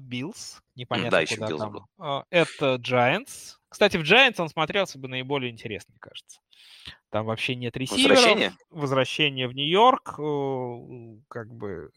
[0.00, 1.72] Биллс, непонятно да, еще куда там.
[1.72, 1.84] был.
[1.98, 3.56] э, Это Giants.
[3.68, 6.40] Кстати, в Giants он смотрелся бы наиболее интересно, мне кажется.
[7.10, 8.16] Там вообще нет ресиверов.
[8.16, 8.52] Возвращение?
[8.70, 10.14] Возвращение в Нью-Йорк.
[10.18, 11.90] э, Как бы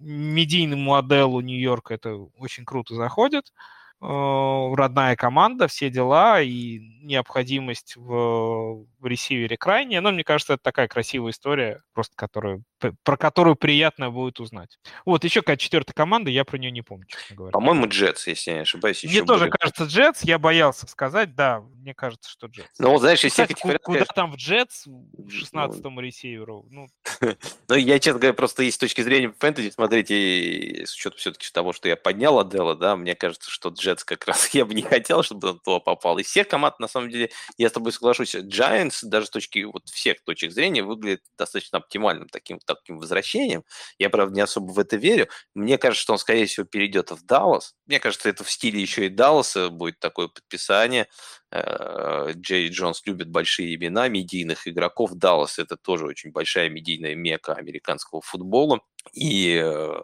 [0.00, 3.52] медийному Аделу Нью-Йорк это очень круто заходит.
[4.00, 10.00] Э, Родная команда, все дела и необходимость в, в ресивере крайняя.
[10.00, 12.62] Но мне кажется, это такая красивая история, просто которую,
[13.02, 14.78] про которую приятно будет узнать.
[15.04, 17.52] Вот еще какая четвертая команда, я про нее не помню, честно говоря.
[17.52, 21.60] По-моему, Джетс, если я не ошибаюсь, Мне еще тоже кажется Джетс, я боялся сказать, да,
[21.60, 22.68] мне кажется, что Джетс.
[22.78, 26.66] Ну, знаешь, из всех Кстати, куда конечно, там в Джетс, Ну, 16-му ресиверу?
[26.70, 26.86] Ну,
[27.68, 31.72] Ну, я, честно говоря, просто и с точки зрения фэнтези, смотрите, с учетом все-таки того,
[31.72, 35.22] что я поднял Адела, да, мне кажется, что Джетс как раз я бы не хотел,
[35.22, 36.18] чтобы он туда попал.
[36.18, 39.88] Из всех команд, на самом деле, я с тобой соглашусь, Giants, даже с точки вот
[39.88, 43.64] всех точек зрения, выглядит достаточно оптимальным таким, таким возвращением.
[43.98, 45.28] Я, правда, не особо в это верю.
[45.54, 47.74] Мне кажется, что он, скорее всего, перейдет в Даллас.
[47.86, 51.08] Мне кажется, это в стиле еще и Далласа будет такое подписание.
[51.50, 55.12] Э, Джей Джонс любит большие имена медийных игроков.
[55.14, 58.80] Даллас– это тоже очень большая медийная мека американского футбола.
[59.14, 60.02] И э,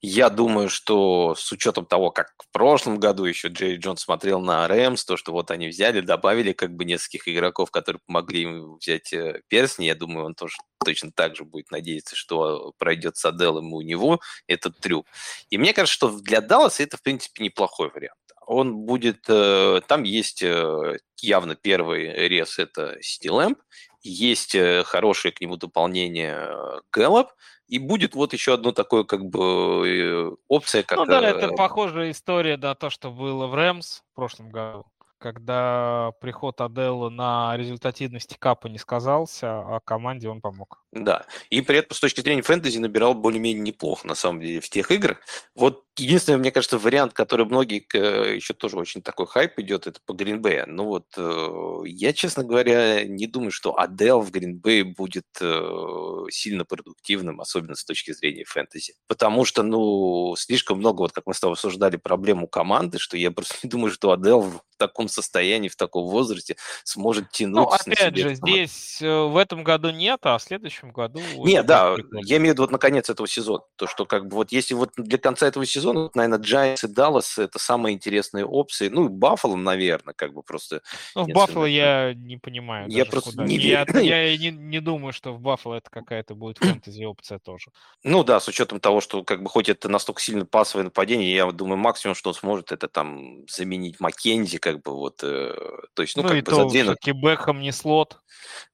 [0.00, 4.66] я думаю, что с учетом того, как в прошлом году еще Джей Джонс смотрел на
[4.66, 9.12] Рэмс, то, что вот они взяли, добавили как бы нескольких игроков, которые помогли ему взять
[9.12, 13.72] э, перстни, я думаю, он тоже точно так же будет надеяться, что пройдет с Аделом
[13.72, 15.06] у него этот трюк.
[15.50, 18.16] И мне кажется, что для Далласа это, в принципе, неплохой вариант.
[18.46, 19.24] Он будет...
[19.28, 23.58] э, Там есть э, явно первый рез, это Стилэмп,
[24.02, 27.30] есть э, хорошее к нему дополнение Гэллоп,
[27.68, 30.98] и будет вот еще одно такое как бы опция, как...
[30.98, 34.84] ну да, это похожая история, да, то, что было в Рэмс в прошлом году,
[35.22, 40.82] когда приход Аделла на результативности капа не сказался, а команде он помог.
[40.92, 44.68] Да, и при этом с точки зрения фэнтези набирал более-менее неплохо, на самом деле, в
[44.68, 45.18] тех играх.
[45.54, 50.00] Вот единственный, мне кажется, вариант, который многие, к- еще тоже очень такой хайп идет, это
[50.04, 50.64] по Гринбею.
[50.68, 56.64] Ну вот, э, я, честно говоря, не думаю, что Адел в Гринбее будет э, сильно
[56.64, 58.94] продуктивным, особенно с точки зрения фэнтези.
[59.06, 63.16] Потому что, ну, слишком много, вот как мы с тобой обсуждали, проблем у команды, что
[63.16, 68.16] я просто не думаю, что Адел таком состоянии, в таком возрасте сможет тянуть Ну, опять
[68.16, 71.20] же, здесь э, в этом году нет, а в следующем году...
[71.44, 72.20] Не, это да, прикольно.
[72.24, 73.62] я имею в виду вот на конец этого сезона.
[73.76, 76.88] То, что как бы вот если вот для конца этого сезона, вот, наверное, Giants и
[76.88, 78.88] Даллас это самые интересные опции.
[78.88, 80.82] Ну, и Баффало, наверное, как бы просто...
[81.14, 82.88] Ну, в Баффало я не понимаю.
[82.88, 83.44] Я просто куда.
[83.44, 84.00] не я, верю.
[84.00, 87.70] я и не, не думаю, что в Баффало это какая-то будет фэнтези опция тоже.
[88.02, 91.50] Ну да, с учетом того, что как бы хоть это настолько сильно пасовое нападение, я
[91.52, 95.54] думаю, максимум, что он сможет, это там заменить Маккензи, как бы вот, э,
[95.94, 96.98] то есть, ну, Ну, как и бы то задвинуть.
[97.00, 98.18] все-таки Бэкхэм не слот.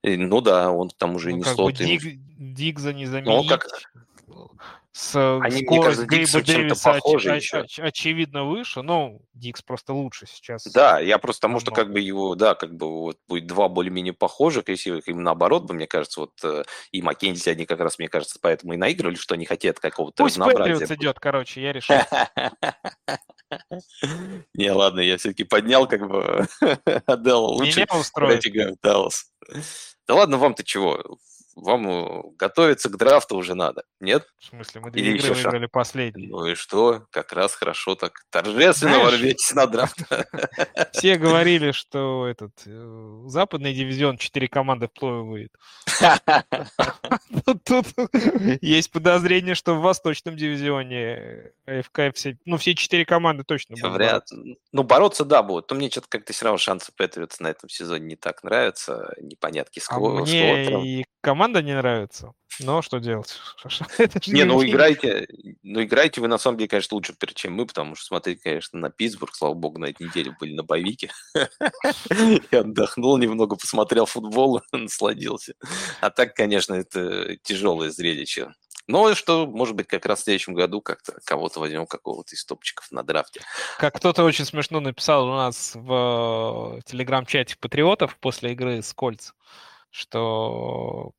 [0.03, 1.81] Э, Ну да, он там уже Ну, не как бы слот.
[1.81, 3.49] ему- Диг, Дигза не Ну, заменить.
[3.49, 3.67] как-
[4.99, 8.83] С, э, Они, мне скорость кажется, Дикса Гейба Дэвиса оч- оч- оч- очевидно выше.
[8.83, 10.67] Ну, Дикс просто лучше сейчас.
[10.73, 14.13] Да, я просто потому что как бы его, да, как бы вот будет два более-менее
[14.13, 18.09] похожих красивых, им наоборот бы, мне кажется, вот э, и Маккензи, они как раз, мне
[18.09, 20.81] кажется, поэтому и наигрывали, что они хотят какого-то Пусть разнообразия.
[20.81, 21.95] Патриотс идет, короче, я решил.
[24.55, 26.49] Не, ладно, я все-таки поднял как бы
[27.07, 28.43] Адел лучше Меня устроит.
[28.83, 31.19] Да ладно, вам-то чего?
[31.61, 34.27] Вам э, готовиться к драфту уже надо, нет?
[34.39, 35.45] В смысле, мы две Или игры еще шаг.
[35.53, 36.29] выиграли последние.
[36.31, 37.05] Ну и что?
[37.11, 39.99] Как раз хорошо так торжественно ворветесь на драфт.
[40.93, 45.53] Все говорили, что этот э, западный дивизион 4 команды в плей выйдет.
[47.65, 47.87] Тут,
[48.61, 54.29] есть подозрение, что в восточном дивизионе АФК все, ну, все четыре команды точно будут Вряд.
[54.73, 55.71] Ну, бороться, да, будут.
[55.71, 59.15] Но мне что-то как-то все равно шансы Патриотс на этом сезоне не так нравятся.
[59.21, 62.33] Непонятки с А мне и команда не нравится.
[62.59, 63.39] Но что делать?
[64.27, 65.29] Не, ну играйте,
[65.63, 68.89] ну играете вы на самом деле, конечно, лучше, чем мы, потому что смотреть, конечно, на
[68.89, 71.11] Питтсбург, слава богу, на этой неделе были на боевике.
[72.51, 75.53] Я отдохнул немного, посмотрел футбол, насладился.
[76.01, 78.55] А так, конечно, это тяжелое зрелище.
[78.87, 82.91] Но что, может быть, как раз в следующем году как-то кого-то возьмем, какого-то из топчиков
[82.91, 83.43] на драфте.
[83.77, 89.33] Как кто-то очень смешно написал у нас в э, телеграм-чате Патриотов после игры с Кольц,
[89.91, 91.13] что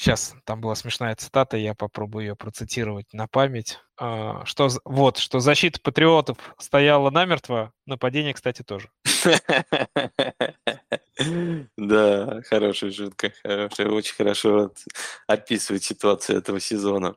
[0.00, 3.80] Сейчас там была смешная цитата, я попробую ее процитировать на память.
[3.98, 8.88] А, что вот, что защита патриотов стояла намертво, нападение, кстати, тоже.
[11.76, 14.72] Да, хорошая шутка, хорошая, очень хорошо
[15.26, 17.14] описывает ситуацию этого сезона.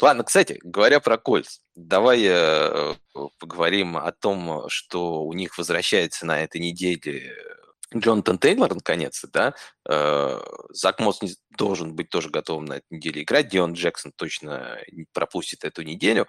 [0.00, 2.94] Ладно, кстати, говоря про Кольц, давай э,
[3.38, 7.36] поговорим о том, что у них возвращается на этой неделе
[7.96, 9.54] Джонатан Тейлор, наконец-то, да,
[9.88, 11.20] э, Зак Мосс
[11.56, 14.78] должен быть тоже готовым на этой неделе играть, Дион Джексон точно
[15.12, 16.26] пропустит эту неделю.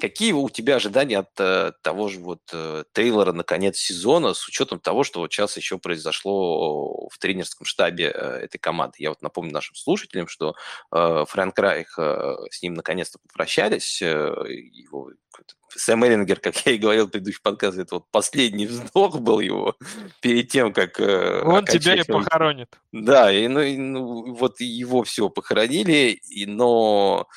[0.00, 4.48] Какие у тебя ожидания от э, того же вот э, Тейлора на конец сезона, с
[4.48, 8.96] учетом того, что вот сейчас еще произошло в тренерском штабе э, этой команды?
[8.98, 10.54] Я вот напомню нашим слушателям, что
[10.92, 14.00] э, Фрэнк Райх э, с ним наконец-то попрощались.
[14.02, 15.10] Э, его,
[15.76, 19.76] Сэм Эллингер, как я и говорил в предыдущем подкасте, это вот последний вздох был его
[20.20, 20.98] перед тем, как...
[20.98, 22.78] Э, Он тебя и похоронит.
[22.92, 27.28] Да, и, ну, и, ну, вот его все похоронили, и, но...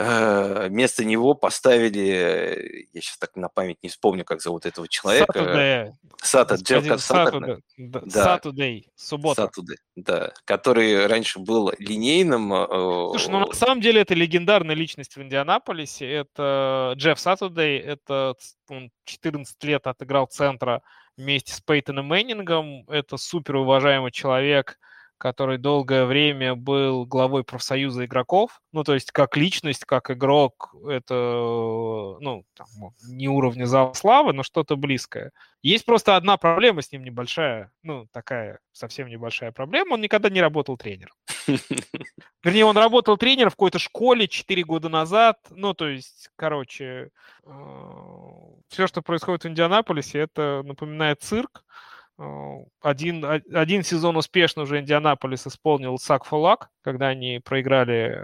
[0.00, 5.92] Э, вместо него поставили, я сейчас так на память не вспомню, как зовут этого человека.
[6.22, 7.64] Сата, Джефф Saturday.
[7.76, 8.08] Да.
[8.08, 9.42] Saturday, суббота.
[9.42, 12.52] Saturday, да, который раньше был линейным.
[12.54, 12.66] Э,
[13.10, 16.08] Слушай, ну на самом деле это легендарная личность в Индианаполисе.
[16.08, 18.36] Это Джефф Сатудей, это
[18.68, 20.80] он 14 лет отыграл центра
[21.16, 22.88] вместе с Пейтоном Мэннингом.
[22.88, 24.78] Это супер уважаемый человек,
[25.18, 28.60] который долгое время был главой профсоюза игроков.
[28.72, 31.14] Ну, то есть как личность, как игрок, это,
[32.20, 32.66] ну, там,
[33.08, 35.32] не уровня зала славы, но что-то близкое.
[35.62, 39.94] Есть просто одна проблема с ним небольшая, ну, такая совсем небольшая проблема.
[39.94, 41.14] Он никогда не работал тренером.
[42.44, 45.38] Вернее, он работал тренером в какой-то школе 4 года назад.
[45.50, 47.10] Ну, то есть, короче,
[47.44, 47.50] э,
[48.68, 51.64] все, что происходит в Индианаполисе, это напоминает цирк.
[52.18, 58.20] Э, один, один сезон успешно уже Индианаполис исполнил сак фулак, когда они проиграли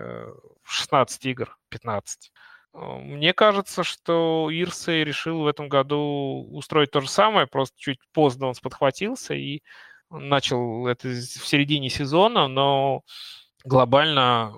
[0.64, 2.32] 16 э, игр, 15.
[2.74, 8.00] Э, мне кажется, что Ирсей решил в этом году устроить то же самое, просто чуть
[8.12, 9.62] поздно он сподхватился и
[10.10, 13.02] начал это в середине сезона, но
[13.64, 14.54] глобально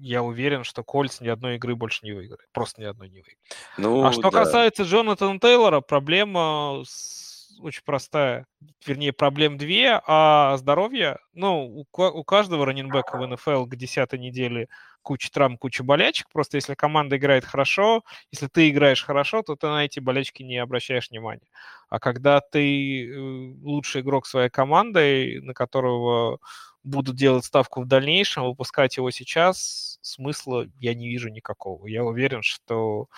[0.00, 2.48] я уверен, что Кольц ни одной игры больше не выиграет.
[2.52, 3.38] Просто ни одной не выиграет.
[3.78, 4.44] Ну, а что да.
[4.44, 7.29] касается Джонатана Тейлора, проблема с
[7.62, 8.46] очень простая.
[8.86, 14.68] Вернее, проблем две, а здоровье, ну, у, у каждого раненбека в НФЛ к десятой неделе
[15.02, 16.28] куча травм, куча болячек.
[16.32, 18.02] Просто если команда играет хорошо,
[18.32, 21.48] если ты играешь хорошо, то ты на эти болячки не обращаешь внимания.
[21.88, 23.18] А когда ты э,
[23.62, 26.38] лучший игрок своей команды, на которого
[26.82, 31.86] будут делать ставку в дальнейшем, выпускать его сейчас, смысла я не вижу никакого.
[31.86, 33.08] Я уверен, что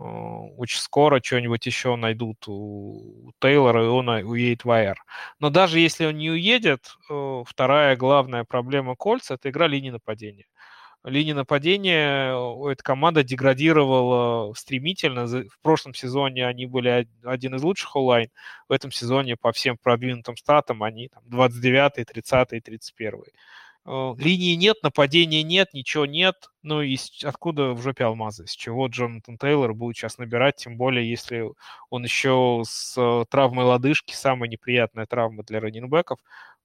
[0.00, 4.96] очень скоро что-нибудь еще найдут у Тейлора, и он уедет в АР.
[5.40, 10.46] Но даже если он не уедет, э, вторая главная проблема Кольца– это игра линии нападения.
[11.04, 15.26] Линия нападения э, эта команда деградировала стремительно.
[15.26, 18.28] В прошлом сезоне они были один из лучших онлайн.
[18.68, 23.22] В этом сезоне по всем продвинутым статам они там, 29, 30, 31.
[23.86, 26.50] Э, линии нет, нападения нет, ничего нет.
[26.62, 28.46] Ну и откуда в жопе алмазы?
[28.46, 31.50] С чего Джонатан Тейлор будет сейчас набирать, тем более, если
[31.88, 36.18] он еще с э, травмой лодыжки, самая неприятная травма для раненбеков.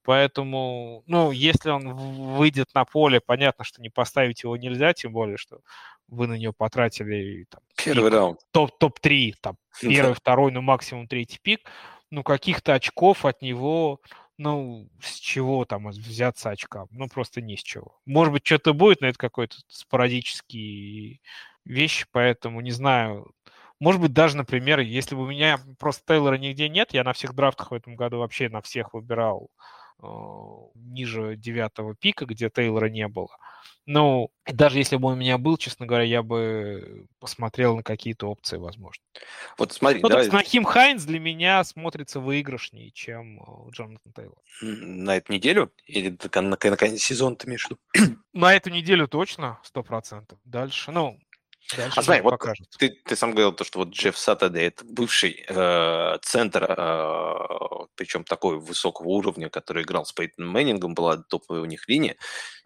[0.04, 1.94] Поэтому, ну, если он
[2.36, 5.58] выйдет на поле, понятно, что не поставить его нельзя, тем более, что
[6.06, 8.38] вы на него потратили там, первый раунд.
[8.52, 11.68] Топ, топ-3, там, первый, второй, ну, максимум третий пик.
[12.12, 14.00] Ну, каких-то очков от него
[14.38, 16.88] ну, с чего там взяться очкам?
[16.90, 17.98] Ну, просто ни с чего.
[18.06, 21.20] Может быть, что-то будет, но это какой-то спорадический
[21.64, 23.32] вещь, поэтому не знаю.
[23.80, 27.34] Может быть, даже, например, если бы у меня просто Тейлора нигде нет, я на всех
[27.34, 29.50] драфтах в этом году вообще на всех выбирал
[30.02, 30.06] э,
[30.74, 33.36] ниже девятого пика, где Тейлора не было.
[33.86, 38.26] Ну, даже если бы он у меня был, честно говоря, я бы посмотрел на какие-то
[38.26, 39.02] опции, возможно.
[39.58, 40.28] Вот смотри, ну, давай...
[40.28, 44.38] Нахим Хайнс для меня смотрится выигрышнее, чем э, Джонатан Тейлор.
[44.60, 45.72] На эту неделю?
[45.86, 48.16] Или на, на, на конец сезона ты имеешь в виду?
[48.32, 50.38] На эту неделю точно, сто процентов.
[50.44, 51.18] Дальше, ну,
[51.74, 52.68] Дальше а смотри, вот покажет.
[52.78, 58.24] ты, ты сам говорил, то, что вот Джефф Саттедей– это бывший э, центр, э, причем
[58.24, 62.16] такой высокого уровня, который играл с Пейтоном Мэннингом, была топовая у них линия.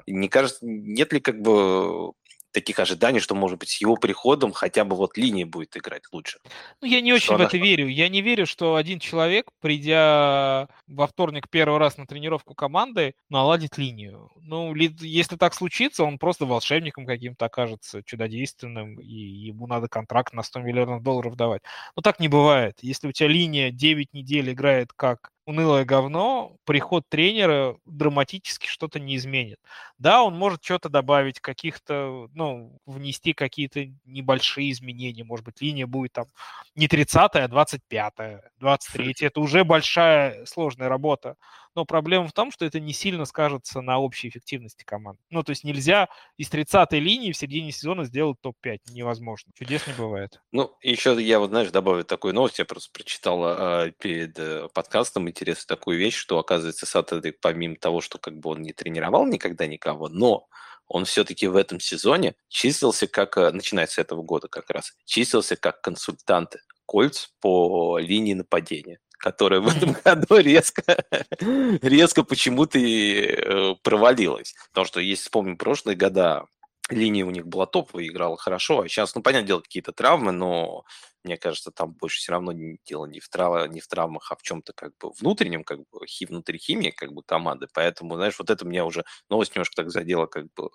[0.07, 2.13] И мне кажется, нет ли как бы
[2.53, 6.39] таких ожиданий, что, может быть, с его приходом хотя бы вот линия будет играть лучше.
[6.81, 7.89] Ну, я не очень в это верю.
[7.89, 13.79] Я не верю, что один человек, придя во вторник первый раз на тренировку команды, наладит
[13.79, 14.31] линию.
[14.41, 20.43] Ну, если так случится, он просто волшебником каким-то окажется, чудодейственным, и ему надо контракт на
[20.43, 21.63] 100 миллионов долларов давать.
[21.97, 22.79] Но так не бывает.
[22.83, 29.17] Если у тебя линия 9 недель играет как унылое говно, приход тренера драматически что-то не
[29.17, 29.59] изменит.
[29.99, 35.25] Да, он может что-то добавить, каких-то, ну, внести какие-то небольшие изменения.
[35.25, 36.27] Может быть, линия будет там
[36.75, 39.27] не 30-я, а 25-я, 23-я.
[39.29, 41.37] Это уже большая сложная работа.
[41.75, 45.21] Но проблема в том, что это не сильно скажется на общей эффективности команд.
[45.31, 48.79] Ну, то есть нельзя из 30-й линии в середине сезона сделать топ-5.
[48.93, 49.53] Невозможно.
[49.55, 50.41] Чудес не бывает.
[50.53, 52.59] Ну, еще я вот, знаешь, добавлю такую новость.
[52.59, 58.01] Я просто прочитал э, перед э, подкастом интересную такую вещь, что, оказывается, Саттердей, помимо того,
[58.01, 60.49] что как бы он не тренировал никогда никого, но
[60.89, 65.55] он все-таки в этом сезоне числился как, э, начиная с этого года как раз, числился
[65.55, 71.05] как консультант Кольц по линии нападения которая в этом году резко,
[71.83, 74.55] резко почему-то э, провалилась.
[74.71, 76.47] Потому что, если вспомним прошлые года,
[76.89, 80.85] линия у них была топовая, играла хорошо, а сейчас, ну, понятное дело, какие-то травмы, но
[81.23, 82.53] мне кажется, там больше все равно
[82.87, 83.71] дело не в, трав...
[83.71, 86.25] не в травмах, а в чем-то как бы внутреннем, как бы хи...
[86.25, 87.69] внутри химии как бы команды.
[87.75, 90.71] Поэтому, знаешь, вот это меня уже новость немножко так задела, как бы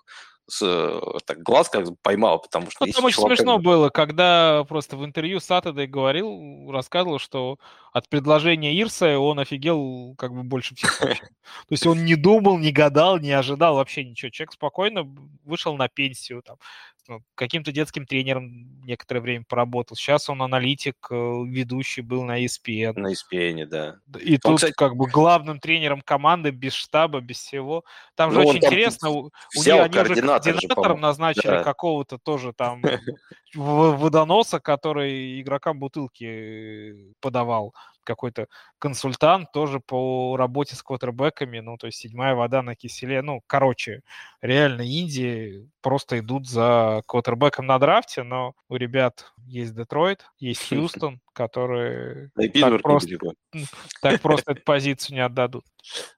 [0.48, 2.86] с, э, так, глаз как поймал, потому что...
[2.86, 3.70] Ну, там очень смешно как бы...
[3.70, 7.58] было, когда просто в интервью Сатадей говорил, рассказывал, что
[7.92, 10.98] от предложения Ирса он офигел как бы больше всех.
[11.00, 11.16] То
[11.70, 14.30] есть он не думал, не гадал, не ожидал вообще ничего.
[14.30, 15.02] Человек спокойно
[15.44, 16.56] вышел на пенсию, там,
[17.08, 19.96] ну, каким-то детским тренером некоторое время поработал.
[19.96, 22.98] Сейчас он аналитик, э, ведущий был на ESPN.
[22.98, 23.96] На ESPN, да.
[24.20, 24.74] И он, тут кстати...
[24.76, 27.84] как бы главным тренером команды, без штаба, без всего.
[28.14, 31.62] Там же ну, очень интересно, у, них, они уже координатором назначили да.
[31.62, 32.82] какого-то тоже там
[33.54, 37.74] водоноса, который игрокам бутылки подавал
[38.06, 38.46] какой-то
[38.78, 43.20] консультант тоже по работе с квотербеками, ну, то есть седьмая вода на киселе.
[43.22, 44.00] Ну, короче,
[44.40, 51.20] реально Индии просто идут за квотербеком на драфте, но у ребят есть Детройт, есть Хьюстон,
[51.32, 53.16] которые так просто,
[54.00, 55.64] так просто эту позицию не отдадут.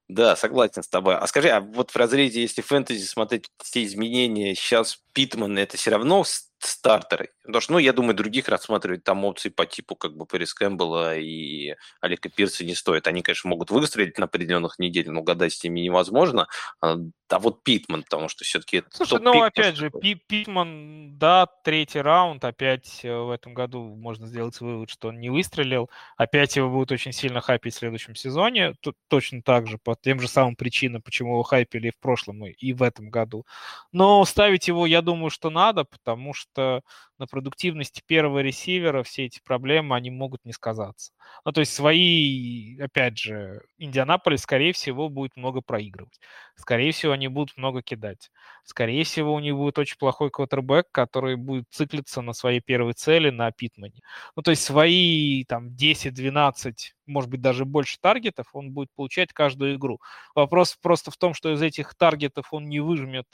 [0.09, 1.17] Да, согласен с тобой.
[1.17, 5.91] А скажи, а вот в разрезе, если фэнтези смотреть все изменения, сейчас Питман это все
[5.91, 6.25] равно
[6.61, 7.29] стартеры?
[7.45, 11.19] Потому что, ну, я думаю, других рассматривать там опции по типу как бы Пэрис Кэмпбелла
[11.19, 13.07] и Олега Пирса не стоит.
[13.07, 16.49] Они, конечно, могут выстрелить на определенных неделях, но гадать с ними невозможно.
[16.81, 16.97] А,
[17.29, 18.85] а вот Питман, потому что все-таки...
[18.91, 24.61] Слушай, ну, опять же, Питман, да, третий раунд, опять э, в этом году можно сделать
[24.61, 25.91] вывод, что он не выстрелил.
[26.17, 28.75] Опять его будут очень сильно хайпить в следующем сезоне.
[28.81, 32.73] Тут точно так же, по тем же самым причинам, почему его хайпили в прошлом и
[32.73, 33.47] в этом году.
[33.93, 36.83] Но ставить его, я думаю, что надо, потому что
[37.19, 41.13] на продуктивности первого ресивера все эти проблемы, они могут не сказаться.
[41.45, 46.21] Ну, то есть свои, опять же, Индианаполис, скорее всего, будет много проигрывать.
[46.57, 48.31] Скорее всего, они будут много кидать.
[48.65, 53.31] Скорее всего, у них будет очень плохой квотербек, который будет циклиться на своей первой цели,
[53.31, 54.01] на Питмане.
[54.37, 56.73] Ну, то есть свои там 10-12,
[57.07, 60.01] может быть, даже больше таргетов он будет получать каждую игру.
[60.35, 63.27] Вопрос просто в том, что из этих таргетов он не выжмет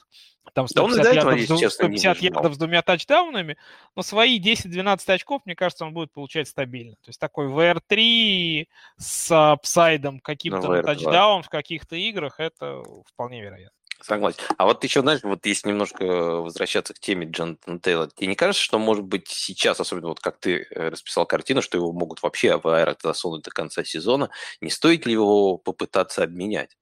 [0.53, 3.57] там 150, да ярдов, этого, 150 ярдов с двумя тачдаунами,
[3.97, 6.95] но свои 10-12 очков, мне кажется, он будет получать стабильно.
[6.97, 13.43] То есть такой WR3 с upside ом каким-то на тачдаун в каких-то играх, это вполне
[13.43, 13.79] вероятно.
[14.01, 14.39] Согласен.
[14.59, 18.63] А вот еще, знаешь, вот если немножко возвращаться к теме Джонатана Тейлора, тебе не кажется,
[18.63, 22.59] что, может быть, сейчас, особенно вот как ты э, расписал картину, что его могут вообще
[22.59, 26.77] в IR засунуть до конца сезона, не стоит ли его попытаться обменять?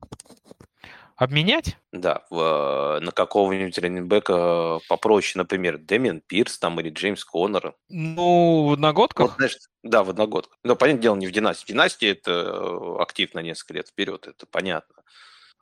[1.17, 1.77] Обменять?
[1.93, 7.75] Да, в, на какого-нибудь раненбека попроще, например, Дэмиан Пирс там или Джеймс Коннор.
[7.89, 9.29] Ну, в одногодках?
[9.29, 10.59] Вот, знаешь, да, в одногодках.
[10.65, 11.65] Но, понятное дело, не в династии.
[11.65, 14.95] В династии это э, актив на несколько лет вперед, это понятно.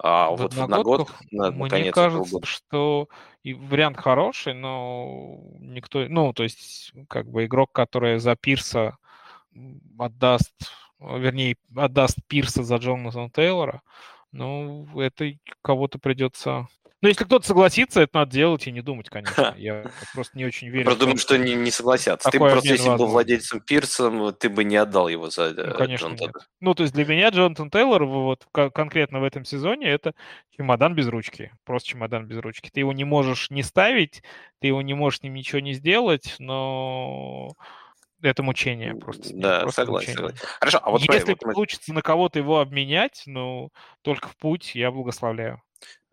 [0.03, 2.47] А в вот в одногодках, на, мне кажется, года.
[2.47, 3.09] что
[3.43, 6.07] и вариант хороший, но никто...
[6.09, 8.97] Ну, то есть, как бы игрок, который за Пирса
[9.99, 10.55] отдаст,
[10.99, 13.83] вернее, отдаст Пирса за Джонатана Тейлора,
[14.33, 16.69] ну, это кого-то придется
[17.03, 19.55] ну, если кто-то согласится, это надо делать и не думать, конечно.
[19.59, 20.85] Я просто не очень верю.
[20.85, 22.31] Просто думаю, что не, не согласятся.
[22.31, 26.09] Ты просто, если был владельцем Пирсом, ты бы не отдал его за ну, э, конечно,
[26.09, 26.33] нет.
[26.61, 30.13] Ну, то есть для меня Джонатан Тейлор вот конкретно в этом сезоне это
[30.55, 31.53] чемодан без ручки.
[31.65, 32.69] Просто чемодан без ручки.
[32.71, 34.23] Ты его не можешь не ставить,
[34.61, 37.53] ты его не можешь с ним ничего не сделать, но
[38.23, 39.31] это мучение просто.
[39.35, 40.39] Да, просто согласен, согласен.
[40.59, 43.71] Хорошо, а вот Если смотри, получится на кого-то его обменять, ну,
[44.03, 45.63] только в путь, я благословляю.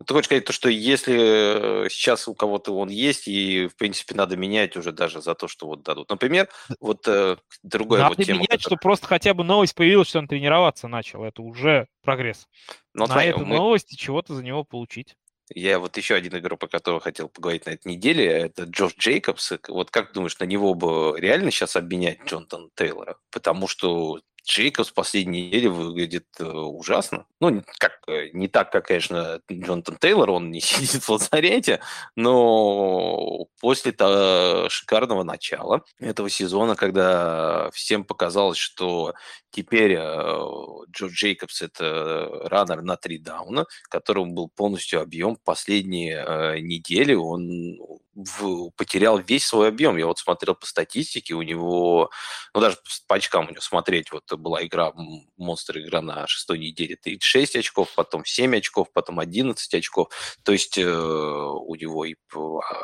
[0.06, 4.14] Ты хочешь сказать то, что если э, сейчас у кого-то он есть, и, в принципе,
[4.14, 6.08] надо менять уже даже за то, что вот дадут.
[6.08, 6.48] Например,
[6.80, 8.40] вот э, другая надо вот тема.
[8.40, 11.24] менять, чтобы просто хотя бы новость появилась, что он тренироваться начал.
[11.24, 12.46] Это уже прогресс.
[12.94, 13.56] Но, На смотри, этой мы...
[13.56, 15.16] новости чего-то за него получить.
[15.54, 19.52] Я вот еще один игрок, по которому хотел поговорить на этой неделе, это Джош Джейкобс.
[19.68, 23.18] Вот как думаешь, на него бы реально сейчас обменять Джонатан Тейлора?
[23.30, 27.26] Потому что Джейкобс в последней неделе выглядит э, ужасно.
[27.38, 31.80] Ну, как, э, не так, как, конечно, Джонатан Тейлор, он не сидит в лазарете,
[32.16, 39.14] но после того шикарного начала этого сезона, когда всем показалось, что
[39.50, 40.38] теперь э,
[40.90, 47.78] Джо Джейкобс это раннер на три дауна, которому был полностью объем последние э, недели, он
[48.76, 49.96] потерял весь свой объем.
[49.96, 52.10] Я вот смотрел по статистике, у него,
[52.54, 54.92] ну даже по очкам у него смотреть, вот была игра,
[55.36, 60.08] монстр игра на шестой неделе, 36 очков, потом 7 очков, потом 11 очков.
[60.42, 62.14] То есть э, у него и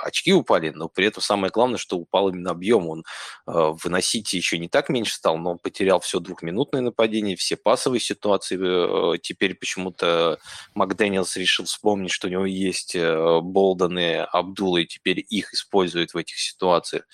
[0.02, 2.88] очки упали, но при этом самое главное, что упал именно объем.
[2.88, 3.04] Он
[3.46, 3.52] э,
[3.82, 8.58] выносить еще не так меньше стал, но он потерял все двухминутное нападение, все пасовые ситуации.
[8.60, 10.38] Э, теперь почему-то
[10.74, 16.16] Макдэниелс решил вспомнить, что у него есть э, Болден Абдулла, и теперь их использует в
[16.16, 17.04] этих ситуациях.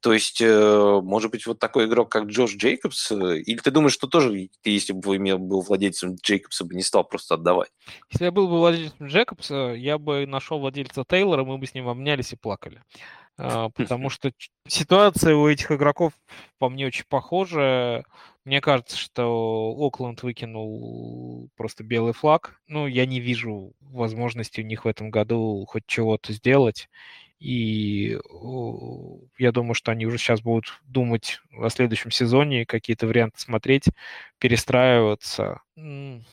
[0.00, 3.94] То есть, э, может быть, вот такой игрок, как Джош Джейкобс, э, или ты думаешь,
[3.94, 7.70] что тоже, если бы имел, был владельцем Джейкобса, бы не стал просто отдавать?
[8.10, 11.88] Если я был бы владельцем Джейкобса, я бы нашел владельца Тейлора, мы бы с ним
[11.88, 12.82] обнялись и плакали.
[13.38, 14.32] А, потому что
[14.66, 16.12] ситуация у этих игроков
[16.58, 18.04] по мне очень похожа.
[18.44, 22.60] Мне кажется, что Окленд выкинул просто белый флаг.
[22.68, 26.88] Ну, я не вижу возможности у них в этом году хоть чего-то сделать.
[27.38, 28.18] И
[29.38, 33.84] я думаю, что они уже сейчас будут думать о следующем сезоне, какие-то варианты смотреть,
[34.38, 35.60] перестраиваться.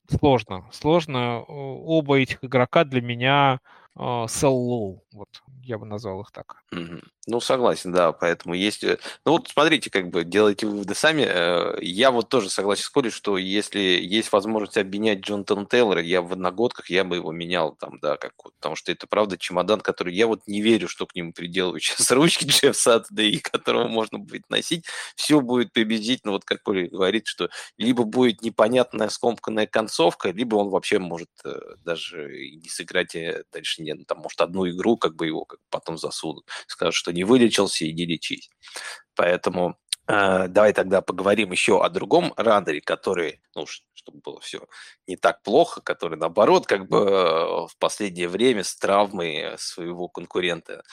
[0.08, 0.66] Сложно.
[0.72, 1.42] Сложно.
[1.42, 3.60] Оба этих игрока для меня
[3.98, 5.02] sell low.
[5.12, 6.64] Вот я бы назвал их так.
[7.26, 8.84] Ну, согласен, да, поэтому есть...
[8.84, 11.24] Э, ну, вот смотрите, как бы делайте выводы сами.
[11.26, 16.22] Э, я вот тоже согласен с Колей, что если есть возможность обменять Джонатана Тейлора, я
[16.22, 19.80] в одногодках, я бы его менял там, да, как вот, потому что это, правда, чемодан,
[19.80, 22.76] который я вот не верю, что к нему приделывают сейчас ручки Джефф
[23.12, 24.86] да и которого можно будет носить.
[25.16, 30.70] Все будет приблизительно, вот как Коля говорит, что либо будет непонятная скомканная концовка, либо он
[30.70, 33.16] вообще может э, даже не сыграть
[33.54, 36.46] дальше, нет, ну, там, может, одну игру, как бы его как потом засудут.
[36.68, 38.50] Скажут, что не вылечился, иди лечись.
[39.16, 44.68] Поэтому э, давай тогда поговорим еще о другом раннере, который, ну, чтобы было все
[45.08, 50.84] не так плохо, который, наоборот, как бы э, в последнее время с травмой своего конкурента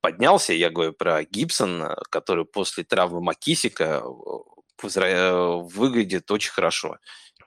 [0.00, 0.52] поднялся.
[0.52, 6.98] Я говорю про Гибсон, который после травмы Макисика э, выглядит очень хорошо.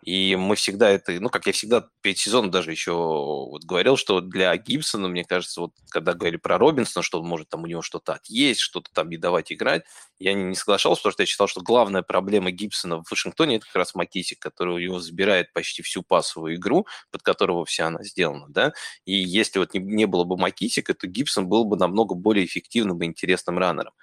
[0.03, 4.21] И мы всегда это, ну, как я всегда перед сезоном даже еще вот говорил, что
[4.21, 7.81] для Гибсона, мне кажется, вот когда говорили про Робинсона, что он может там у него
[7.81, 9.83] что-то отъесть, что-то там не давать играть,
[10.17, 13.75] я не, соглашался, потому что я считал, что главная проблема Гибсона в Вашингтоне это как
[13.75, 18.45] раз Макисик, который у него забирает почти всю пасовую игру, под которого вся она сделана,
[18.49, 18.73] да,
[19.05, 23.01] и если вот не, не было бы Макисика, то Гибсон был бы намного более эффективным
[23.01, 23.93] и интересным раннером.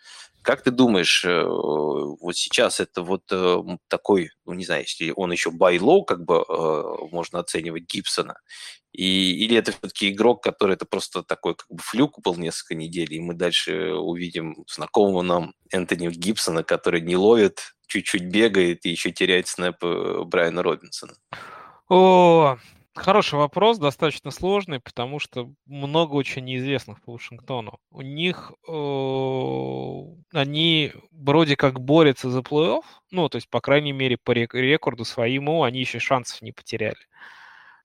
[0.47, 5.33] Как ты думаешь, э, вот сейчас это вот э, такой, ну не знаю, если он
[5.33, 8.39] еще байлоу, как бы э, можно оценивать Гибсона,
[8.93, 13.13] и, или это все-таки игрок, который это просто такой как бы флюк был несколько недель,
[13.13, 19.11] и мы дальше увидим знакомого нам Энтони Гибсона, который не ловит, чуть-чуть бегает и еще
[19.11, 21.15] теряет снэпы Брайана Робинсона?
[21.89, 22.57] О,
[22.97, 27.79] Хороший вопрос, достаточно сложный, потому что много очень неизвестных по Вашингтону.
[27.91, 34.17] У них э, они вроде как борются за плей-офф, ну, то есть, по крайней мере,
[34.17, 36.97] по рекорду своему они еще шансов не потеряли.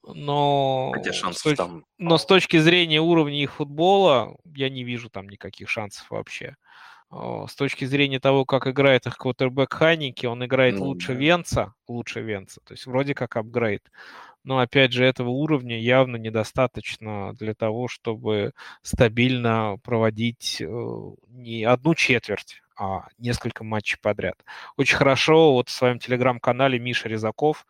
[0.03, 1.86] Но, Хотя шансов с, там...
[1.97, 6.55] но с точки зрения уровня их футбола я не вижу там никаких шансов вообще.
[7.12, 11.20] С точки зрения того, как играет их квотербек Ханики, он играет ну, лучше да.
[11.20, 13.84] Венца, лучше Венца, то есть вроде как апгрейд
[14.44, 20.66] но опять же этого уровня явно недостаточно для того, чтобы стабильно проводить э,
[21.28, 24.44] не одну четверть, а несколько матчей подряд.
[24.78, 27.68] Очень хорошо вот в своем телеграм-канале Миша Резаков,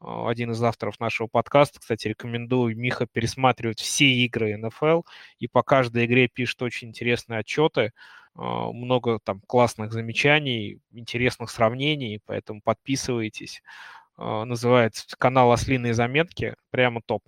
[0.00, 5.02] э, один из авторов нашего подкаста, кстати, рекомендую Миха пересматривать все игры НФЛ
[5.38, 7.90] и по каждой игре пишет очень интересные отчеты, э,
[8.40, 13.62] много там классных замечаний, интересных сравнений, поэтому подписывайтесь.
[14.16, 17.22] А, называется канал «Ослиные заметки», прямо топ.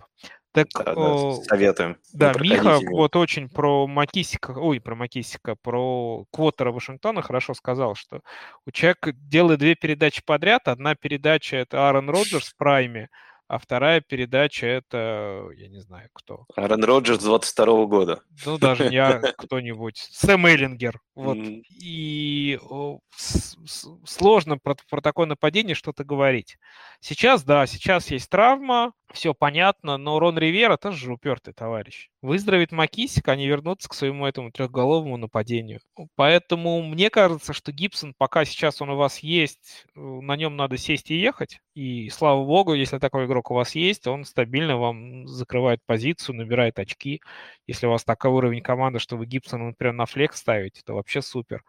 [0.53, 1.97] Так, да, да, советуем.
[2.13, 8.21] Да, Миха вот очень про Макисика, ой, про Макисика, про Квотера Вашингтона хорошо сказал, что
[8.65, 10.67] у человека делает две передачи подряд.
[10.67, 13.09] Одна передача— это Аарон Роджерс в прайме,
[13.47, 16.45] а вторая передача это, я не знаю, кто.
[16.55, 18.21] Аарон Роджерс 22 года.
[18.45, 19.97] Ну, даже не я, кто-нибудь.
[20.11, 20.99] Сэм Эллингер.
[21.15, 21.37] Вот.
[21.37, 21.61] Mm.
[21.81, 23.57] И о, с,
[24.05, 26.57] сложно про, про такое нападение что-то говорить.
[26.99, 32.09] Сейчас, да, сейчас есть травма, все понятно, но Рон Ривера тоже же упертый товарищ.
[32.21, 35.79] Выздоровеет Макисик, они вернутся к своему этому трехголовому нападению.
[36.15, 40.77] Поэтому мне кажется, что Гибсон, пока сейчас он у вас есть, э, на нем надо
[40.77, 41.59] сесть и ехать.
[41.73, 46.77] И слава богу, если такой игрок у вас есть, он стабильно вам закрывает позицию, набирает
[46.79, 47.21] очки.
[47.65, 51.21] Если у вас такой уровень команды, что вы Гибсона, например, на флекс ставите, то вообще
[51.21, 51.63] супер.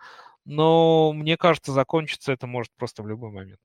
[0.44, 3.60] Но мне кажется, закончиться это может просто в любой момент.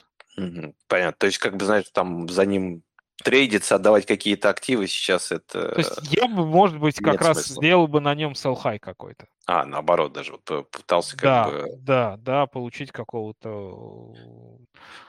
[0.87, 1.15] Понятно.
[1.17, 2.83] То есть, как бы, знаешь, там за ним
[3.23, 5.69] трейдиться, отдавать какие-то активы сейчас это...
[5.69, 7.61] То есть я бы, может быть, как раз смысла.
[7.61, 9.27] сделал бы на нем high какой-то.
[9.45, 11.65] А, наоборот, даже вот э, пытался как да, бы...
[11.79, 14.13] Да, да, получить какого-то...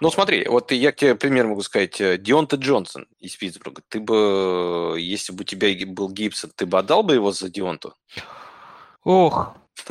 [0.01, 2.01] Ну, смотри, вот я тебе пример могу сказать.
[2.01, 3.83] Э, Дионта Джонсон из Питтсбурга.
[3.89, 7.95] Ты бы, если бы у тебя был Гибсон, ты бы отдал бы его за Дионту?
[9.05, 9.57] Ох,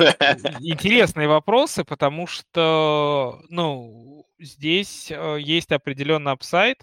[0.60, 6.82] интересные вопросы, потому что, ну, здесь э, есть определенный upside,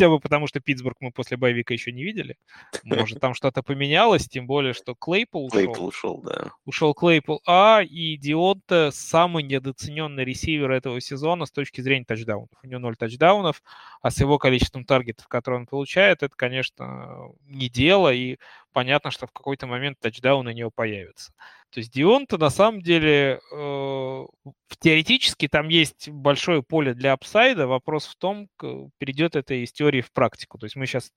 [0.00, 2.38] хотя бы потому, что Питтсбург мы после bye week а еще не видели.
[2.84, 5.50] Может, там что-то поменялось, тем более, что Клейпул ушел.
[5.50, 6.52] Клейпул ушел, да.
[6.64, 12.48] Ушел Клейпул А, и Дионта самый недооцененный ресивер этого сезона с точки зрения тачдаунов.
[12.62, 13.62] У него 0 тачдаунов,
[14.00, 18.38] а с его количеством таргетов, которые он получает, это, конечно, не дело, и
[18.72, 21.32] понятно, что в какой-то момент тачдаун у него появится.
[21.72, 24.24] То есть Дионта на самом деле э,
[24.80, 27.66] теоретически там есть большое поле для апсайда.
[27.66, 28.48] Вопрос в том,
[28.98, 30.58] перейдет это из теории в практику.
[30.58, 31.12] То есть мы сейчас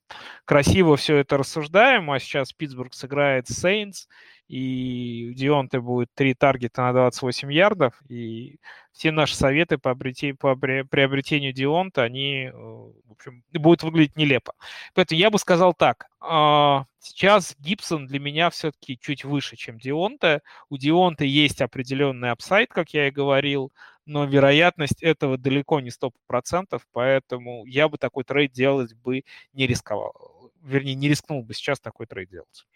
[0.46, 4.08] красиво все это рассуждаем, а сейчас Питтсбург сыграет Сейнс,
[4.54, 8.60] и Дионте будет три таргета на 28 ярдов, и
[8.92, 14.54] все наши советы по, обрети, по приобретению Дионта, они, э, в общем, будут выглядеть нелепо.
[14.94, 20.44] Поэтому я бы сказал так, а, сейчас Гибсон для меня все-таки чуть выше, чем Дионта.
[20.70, 23.72] У Дионта есть определенный upside, как я и говорил,
[24.06, 29.24] но вероятность этого далеко не 100%, поэтому я бы такой trade делать бы
[29.54, 30.52] не рисковал.
[30.62, 32.68] Вернее, не рискнул бы сейчас такой trade делать.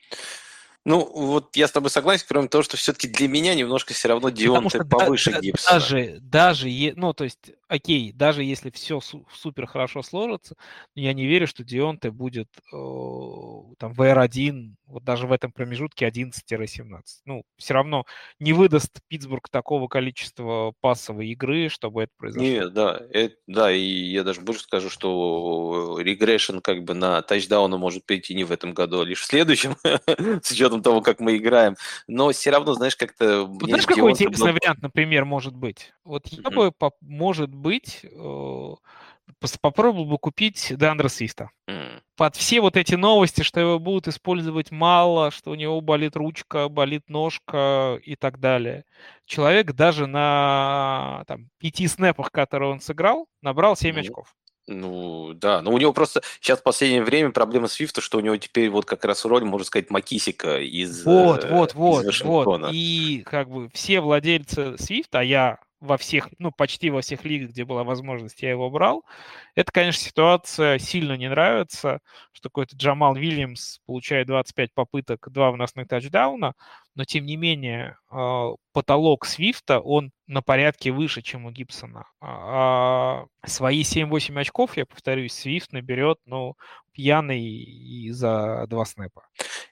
[0.86, 4.30] Ну, вот я с тобой согласен, кроме того, что все-таки для меня немножко все равно
[4.30, 5.80] Дионте повыше да, Гибсона.
[5.80, 10.56] Даже, даже, ну, то есть, окей, даже если все супер хорошо сложится,
[10.96, 17.02] я не верю, что Дионте будет э, там VR1, вот даже в этом промежутке 11-17.
[17.26, 18.06] Ну, все равно
[18.40, 22.48] не выдаст Питтсбург такого количества пассовой игры, чтобы это произошло.
[22.48, 27.78] Нет, да, это, да, и я даже больше скажу, что регрессион как бы на тачдауна
[27.78, 29.76] может прийти не в этом году, а лишь в следующем,
[30.42, 31.76] с учетом того, как мы играем.
[32.08, 33.46] Но все равно, знаешь, как-то...
[33.62, 35.94] Знаешь, какой интересный вариант, например, может быть?
[36.04, 38.74] Вот я бы, может быть, э,
[39.62, 41.50] попробовал бы купить Дандра Свифта.
[41.70, 42.02] Mm.
[42.16, 46.70] Под все вот эти новости, что его будут использовать мало, что у него болит ручка,
[46.70, 48.86] болит ножка и так далее.
[49.26, 54.00] Человек даже на там, пяти снэпах, которые он сыграл, набрал 7 mm.
[54.00, 54.34] очков.
[54.68, 55.62] Ну, да.
[55.62, 58.86] Но у него просто сейчас в последнее время проблема Свифта, что у него теперь вот
[58.86, 62.70] как раз роль, можно сказать, Макисика из Вот, вот, вот, из вот.
[62.72, 67.50] И как бы все владельцы Свифта, а я во всех, ну, почти во всех лигах,
[67.52, 69.04] где была возможность, я его брал.
[69.56, 72.00] Это, конечно, ситуация сильно не нравится,
[72.32, 76.54] что какой-то Джамал Вильямс получает 25 попыток, 2 выносных тачдауна,
[76.96, 82.06] но, тем не менее, а, потолок Свифта, он на порядке выше, чем у Гибсона.
[82.22, 86.56] А, а свои 7-8 очков, я повторюсь, Свифт наберет, ну,
[86.92, 89.24] пьяный и за два снэпа.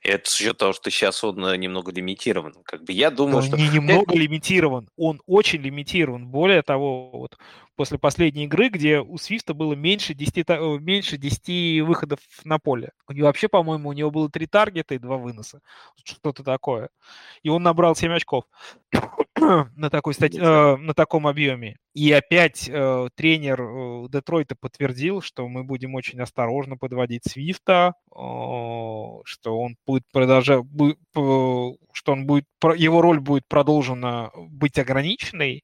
[0.06, 2.54] Это с учетом того, что сейчас он э, немного лимитирован.
[2.64, 3.58] Как бы я думаю, он что...
[3.58, 6.28] Не немного лимитирован, он очень лимитирован.
[6.28, 7.38] Более того, вот
[7.76, 12.92] после последней игры, где у Свифта было меньше 10, э, меньше 10 выходов на поле.
[13.08, 15.62] У него вообще, по-моему, у него было 3 таргета и 2 выноса.
[16.04, 16.90] Что-то такое.
[17.44, 18.46] И он набрал 7 очков
[19.76, 20.38] на, такой стати...
[20.38, 21.78] э, на таком объеме.
[21.94, 28.16] И опять э, тренер э, Детройта подтвердил, что мы будем очень осторожно подводить Свифта, э,
[28.16, 31.20] что он будет продолжать, будет, э,
[31.94, 32.46] что он будет,
[32.76, 35.64] его роль будет продолжена быть ограниченной.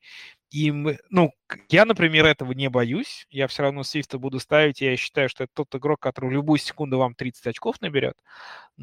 [0.52, 1.32] И мы, ну,
[1.70, 3.26] я, например, этого не боюсь.
[3.30, 4.82] Я все равно Свифта буду ставить.
[4.82, 8.16] Я считаю, что это тот игрок, который в любую секунду вам 30 очков наберет.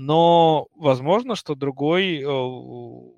[0.01, 2.29] Но возможно, что другой э,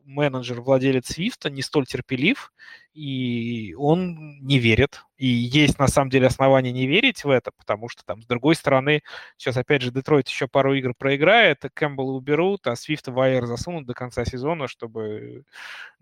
[0.06, 2.54] менеджер, владелец Свифта, не столь терпелив,
[2.94, 5.02] и он не верит.
[5.18, 8.54] И есть на самом деле основания не верить в это, потому что там с другой
[8.54, 9.02] стороны,
[9.36, 13.92] сейчас опять же Детройт еще пару игр проиграет, Кэмпбелла уберут, а Свифта в засунут до
[13.92, 15.44] конца сезона, чтобы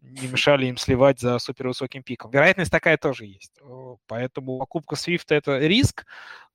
[0.00, 2.30] не мешали им сливать за супервысоким пиком.
[2.30, 3.58] Вероятность такая тоже есть.
[4.06, 6.06] Поэтому покупка Свифта это риск,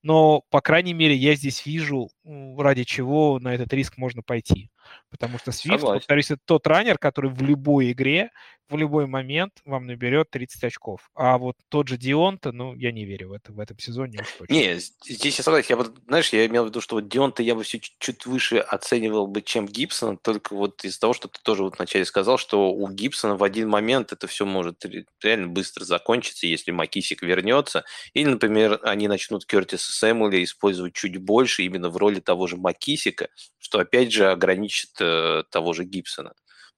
[0.03, 4.69] но, по крайней мере, я здесь вижу, ради чего на этот риск можно пойти.
[5.09, 5.99] Потому что Свифт, Согласен.
[5.99, 8.31] повторюсь, это тот раннер, который в любой игре,
[8.69, 11.09] в любой момент вам наберет 30 очков.
[11.13, 14.27] А вот тот же Дионта, ну, я не верю в это в этом сезоне уж
[14.31, 14.53] точно.
[14.53, 15.67] Не, здесь я согласен.
[15.69, 18.57] Я вот, знаешь, я имел в виду, что вот Дионта я бы все чуть выше
[18.57, 22.71] оценивал бы, чем Гибсона, только вот из-за того, что ты тоже вот вначале сказал, что
[22.71, 24.83] у Гибсона в один момент это все может
[25.21, 27.83] реально быстро закончиться, если Макисик вернется.
[28.13, 33.27] Или, например, они начнут Кертиса Сэмуэля использовать чуть больше именно в роли того же Макисика,
[33.59, 36.33] что опять же ограничит э, того же Гибсона.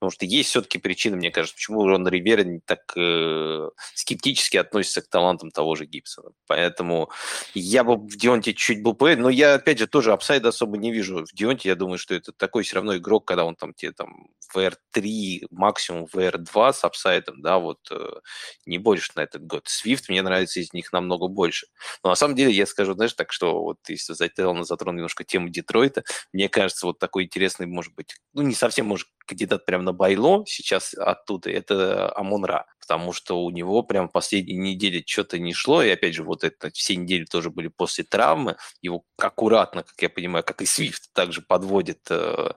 [0.05, 5.01] Потому что есть все-таки причины, мне кажется, почему Рон Ривера не так э, скептически относится
[5.01, 6.29] к талантам того же Гибсона.
[6.45, 7.09] Поэтому
[7.55, 10.77] я бы в Дионте чуть был поэт, но я, опять же, тоже upside а особо
[10.77, 11.69] не вижу в Дионте.
[11.69, 16.07] Я думаю, что это такой все равно игрок, когда он там тебе там WR3, максимум
[16.13, 18.19] WR2 с upside ом, да, вот э,
[18.65, 19.63] не больше на этот год.
[19.67, 21.67] Свифт мне нравится из них намного больше.
[22.03, 25.49] Но на самом деле я скажу, знаешь, так что вот если затронул, затронул немножко тему
[25.49, 29.93] Детройта, мне кажется, вот такой интересный, может быть, ну не совсем, может, кандидат прям на
[29.95, 35.53] buy low сейчас оттуда, это Амонра, потому что у него прям последние недели что-то не
[35.53, 39.99] шло, и опять же, вот это все недели тоже были после травмы, его аккуратно, как
[40.01, 42.51] я понимаю, как и Свифт, также подводит э,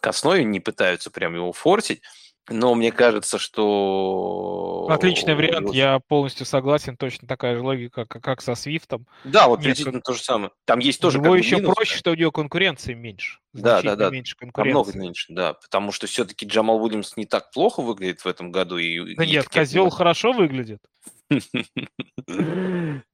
[0.00, 2.02] к основе, не пытаются прям его форсить,
[2.50, 4.86] но мне кажется, что...
[4.90, 9.06] Отличный вариант, я полностью согласен, точно такая же логика, как, как со Свифтом.
[9.24, 10.50] Да, вот приблизительно то же самое.
[10.64, 11.18] Там есть тоже...
[11.18, 13.40] Его еще минус, проще, что у него конкуренции меньше.
[13.62, 14.10] Да, да, да.
[14.10, 14.72] меньше конкуренции.
[14.74, 15.54] Намного меньше, да.
[15.54, 18.78] Потому что все-таки Джамал Уильямс не так плохо выглядит в этом году.
[18.78, 20.80] И, да и нет, Козел хорошо выглядит.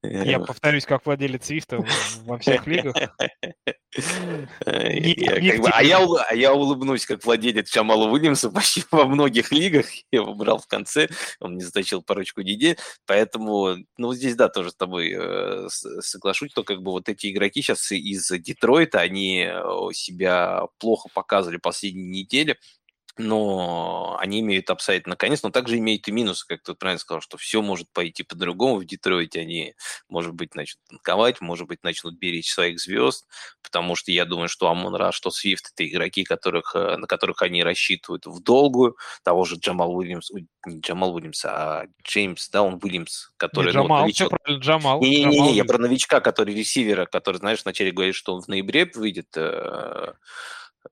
[0.03, 1.85] Я повторюсь, как владелец Свифта
[2.23, 2.95] во всех лигах.
[4.75, 9.87] А я улыбнусь, как владелец Джамала Уильямса почти во многих лигах.
[10.11, 12.77] Я его брал в конце, он не заточил парочку недель.
[13.05, 17.61] Поэтому, ну, здесь, да, тоже с тобой э, соглашусь, что как бы вот эти игроки
[17.61, 19.61] сейчас из Детройта, они э,
[20.35, 22.57] себя плохо показывали последние недели
[23.17, 27.37] но они имеют апсайд наконец, но также имеют и минус, как ты правильно сказал, что
[27.37, 29.75] все может пойти по-другому в Детройте, они,
[30.09, 33.25] может быть, начнут танковать, может быть, начнут беречь своих звезд,
[33.61, 37.41] потому что я думаю, что Амон Ра, что Свифт– это игроки, которых, э, на которых
[37.41, 40.31] они рассчитывают в долгую, того же Джамал Уильямс,
[40.65, 43.67] не Джамал Уильямс, а Джеймс, да, он Уильямс, который...
[43.67, 44.27] Не, ну, Джамал, ну, новичок.
[44.27, 45.01] все правильно, Джамал.
[45.01, 49.35] Не-не-не, я про новичка, который ресивера, который, знаешь, вначале говорит, что он в ноябре выйдет,
[49.35, 50.13] Э,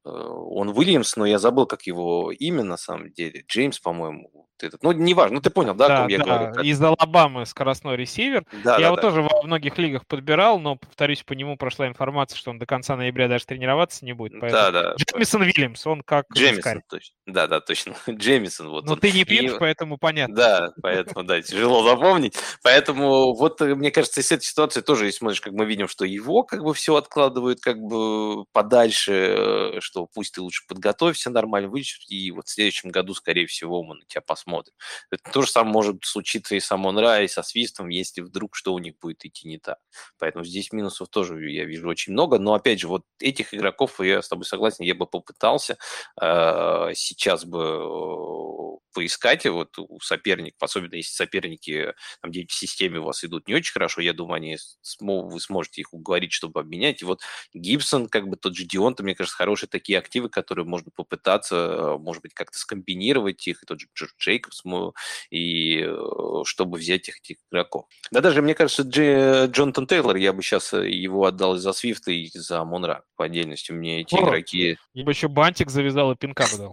[0.03, 3.43] он Уильямс, но я забыл, как его имя на самом деле.
[3.47, 4.83] Джеймс, по-моему, этот.
[4.83, 6.53] Ну, неважно, ну ты понял, да, да о ком да, я говорю?
[6.53, 6.63] Как...
[6.63, 8.45] Из Алабамы скоростной ресивер.
[8.63, 9.01] Да, я да, его да.
[9.01, 12.95] тоже во многих лигах подбирал, но, повторюсь, по нему прошла информация, что он до конца
[12.95, 14.39] ноября даже тренироваться не будет.
[14.39, 14.95] Да, да.
[14.95, 17.15] Джеймисон Уильямс, он как Джеймисон, точно.
[17.25, 17.95] Да, да, точно.
[18.09, 18.69] Джеймисон.
[18.69, 18.99] Вот но он.
[18.99, 19.59] ты не пьешь, И...
[19.59, 20.35] поэтому понятно.
[20.35, 22.37] Да, поэтому, да, тяжело запомнить.
[22.61, 26.05] Поэтому вот, э, мне кажется, из этой ситуации тоже, если смотришь, как мы видим, что
[26.05, 31.69] его как бы все откладывают как бы подальше, э, что пусть ты лучше подготовься нормально,
[31.69, 34.73] вычислить, и вот в следующем году, скорее всего, мы на тебя посмотрим посмотрим.
[35.11, 38.73] Это то же самое может случиться и с Амон-Ра, и со Свистом, если вдруг что
[38.73, 39.77] у них будет идти не так.
[40.19, 42.39] Поэтому здесь минусов тоже я вижу очень много.
[42.39, 45.77] Но, опять же, вот этих игроков, я с тобой согласен, я бы попытался
[46.21, 52.99] э, сейчас бы э, поискать вот у соперников, особенно если соперники там где в системе
[52.99, 56.59] у вас идут не очень хорошо, я думаю, они см- вы сможете их уговорить, чтобы
[56.59, 57.01] обменять.
[57.01, 57.21] И вот
[57.53, 61.97] Гибсон, как бы тот же Дион, мне кажется, хорошие такие активы, которые можно попытаться, э,
[61.97, 63.87] может быть, как-то скомбинировать их, и тот же
[64.33, 64.63] Джейкобс,
[65.29, 67.85] и э, чтобы взять их, этих игроков.
[68.11, 72.11] Да даже, мне кажется, Дж, Джонатан Тейлор, я бы сейчас э, его отдал из-за Свифта
[72.11, 73.71] и за Монра по отдельности.
[73.71, 74.77] Мне эти О, игроки...
[74.93, 76.71] Я бы еще бантик завязал и пинка бы дал.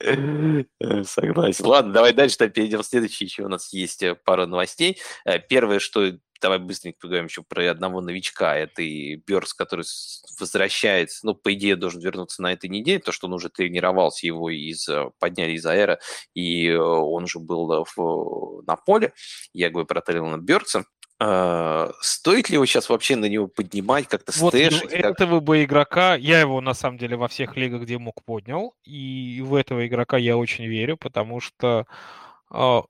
[1.04, 1.66] Согласен.
[1.66, 3.24] Ладно, давай дальше перейдем в следующий.
[3.24, 5.00] Еще у нас есть э, пара новостей.
[5.48, 6.12] Первое, что
[6.44, 8.54] давай быстренько поговорим еще про одного новичка.
[8.54, 9.86] Это и Берс, который
[10.38, 14.50] возвращается, ну, по идее, должен вернуться на этой неделе, то, что он уже тренировался, его
[14.50, 16.00] из, э, подняли из аэра,
[16.34, 19.14] и э, он уже был в, на поле.
[19.54, 20.84] Я говорю про Треллана Бёрдса.
[21.22, 24.82] Uh, стоит ли его сейчас вообще на него поднимать, как-то вот, стэшить?
[24.82, 25.00] Ну, как...
[25.00, 29.40] Этого бы игрока, я его на самом деле во всех лигах, где мог, поднял, и
[29.40, 31.86] в этого игрока я очень верю, потому что а,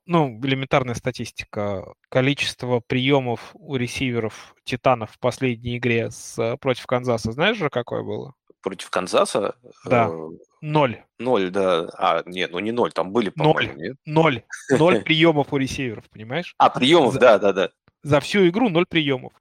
[0.05, 1.93] ну, элементарная статистика.
[2.09, 8.33] Количество приемов у ресиверов Титанов в последней игре с, против Канзаса, знаешь же, какое было?
[8.61, 9.55] Против Канзаса?
[9.85, 10.09] Да.
[10.09, 10.29] Э,
[10.61, 11.03] ноль.
[11.17, 11.89] Ноль, да.
[11.97, 13.75] А, нет, ну не ноль, там были, ноль.
[13.75, 13.97] нет?
[14.05, 14.43] Ноль.
[14.69, 16.53] Ноль приемов у ресиверов, понимаешь?
[16.57, 17.69] А, приемов, да, да, да.
[18.03, 19.33] За всю игру ноль приемов.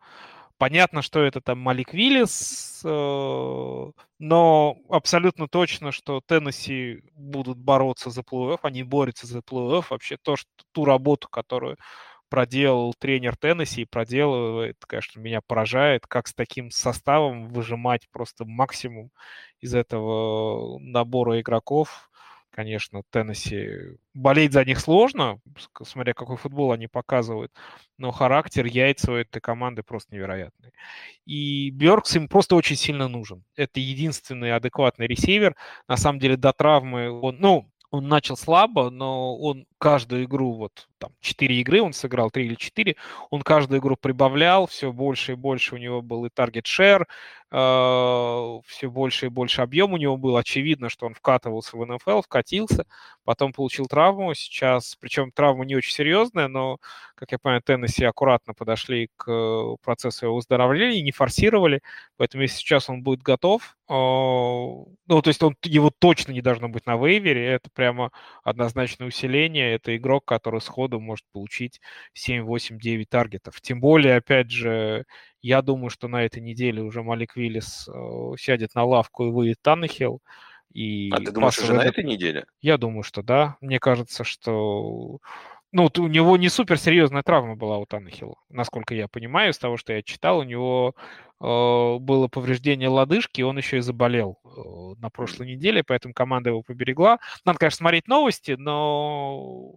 [0.61, 2.89] Понятно, что это там Малик Виллис, э,
[4.21, 9.87] но абсолютно точно, что Теннесси будут бороться за плей-офф, они борются за плей-офф.
[9.91, 11.77] Вообще то, что, ту работу, которую
[12.29, 19.11] проделал тренер Теннесси и проделывает, конечно, меня поражает, как с таким составом выжимать просто максимум
[19.61, 22.11] из этого набора игроков.
[22.55, 25.41] Конечно, Теннесси болеть за них сложно,
[25.83, 27.51] смотря какой футбол они показывают,
[27.99, 30.71] но характер, яйца у этой команды просто невероятный.
[31.27, 33.45] И Бёркс им просто очень сильно нужен.
[33.57, 35.57] Это единственный адекватный ресивер.
[35.89, 40.89] На самом деле до травмы он, ну, он начал слабо, но он каждую игру, вот
[40.97, 42.97] там 4 игры он сыграл, 3 или 4,
[43.29, 47.07] он каждую игру прибавлял, все больше и больше у него был и таргет шер,
[47.51, 50.39] э, все больше и больше объем у него был.
[50.39, 52.87] Очевидно, что он вкатывался в НФЛ, вкатился,
[53.25, 56.79] потом получил травму, сейчас, причем травма не очень серьезная, но,
[57.15, 61.83] как я понимаю, Теннесси аккуратно подошли к процессу его выздоровления, не форсировали,
[62.17, 66.71] поэтому если сейчас он будет готов, э, ну, то есть он, его точно не должно
[66.71, 68.11] быть на вейвере, это прямо
[68.43, 71.81] однозначное усиление, это игрок, который сходу может получить
[72.13, 73.61] 7, 8, 9 таргетов.
[73.61, 75.05] Тем более, опять же,
[75.43, 79.59] я думаю, что на этой неделе уже Малик Виллис э, сядет на лавку и выйдет
[79.63, 80.21] Таннехилл.
[80.73, 82.47] И а ты думаешь, уже на этой неделе?
[82.61, 83.57] Я думаю, что да.
[83.61, 85.19] Мне кажется, что
[85.75, 89.77] ну, у него не супер серьезная травма была у Таннехилла, насколько я понимаю, из того,
[89.77, 90.95] что я читал, у него
[91.41, 91.45] э,
[91.99, 97.19] было повреждение лодыжки, он еще и заболел э, на прошлой неделе, поэтому команда его поберегла.
[97.45, 99.75] Надо, конечно, смотреть новости, но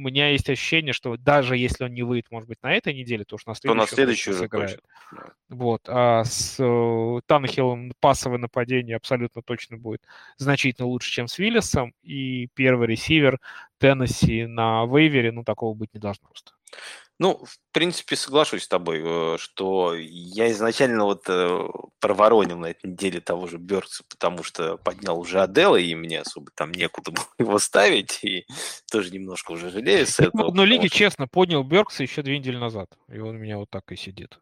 [0.00, 3.24] у меня есть ощущение, что даже если он не выйдет, может быть, на этой неделе,
[3.24, 4.80] то уж на следующую, то на следующую уже сыграет.
[5.10, 5.34] Точно.
[5.50, 5.82] Вот.
[5.88, 10.02] А с э, Таннехиллом пассовое нападение абсолютно точно будет
[10.38, 11.92] значительно лучше, чем с Виллисом.
[12.02, 13.38] И первый ресивер
[13.78, 16.52] Теннесси на вейвере, ну, такого быть не должно просто.
[17.18, 21.68] Ну, в принципе, соглашусь с тобой, э, что я изначально вот э,
[22.00, 26.50] проворонил на этой неделе того же Бёрдса, потому что поднял уже Адела, и мне особо
[26.52, 28.44] там некуда было его ставить, и
[28.90, 30.46] тоже немножко уже жалею с этого.
[30.46, 33.70] В одной лиге, честно, поднял Бёркса еще две недели назад, и он у меня вот
[33.70, 34.40] так и сидит.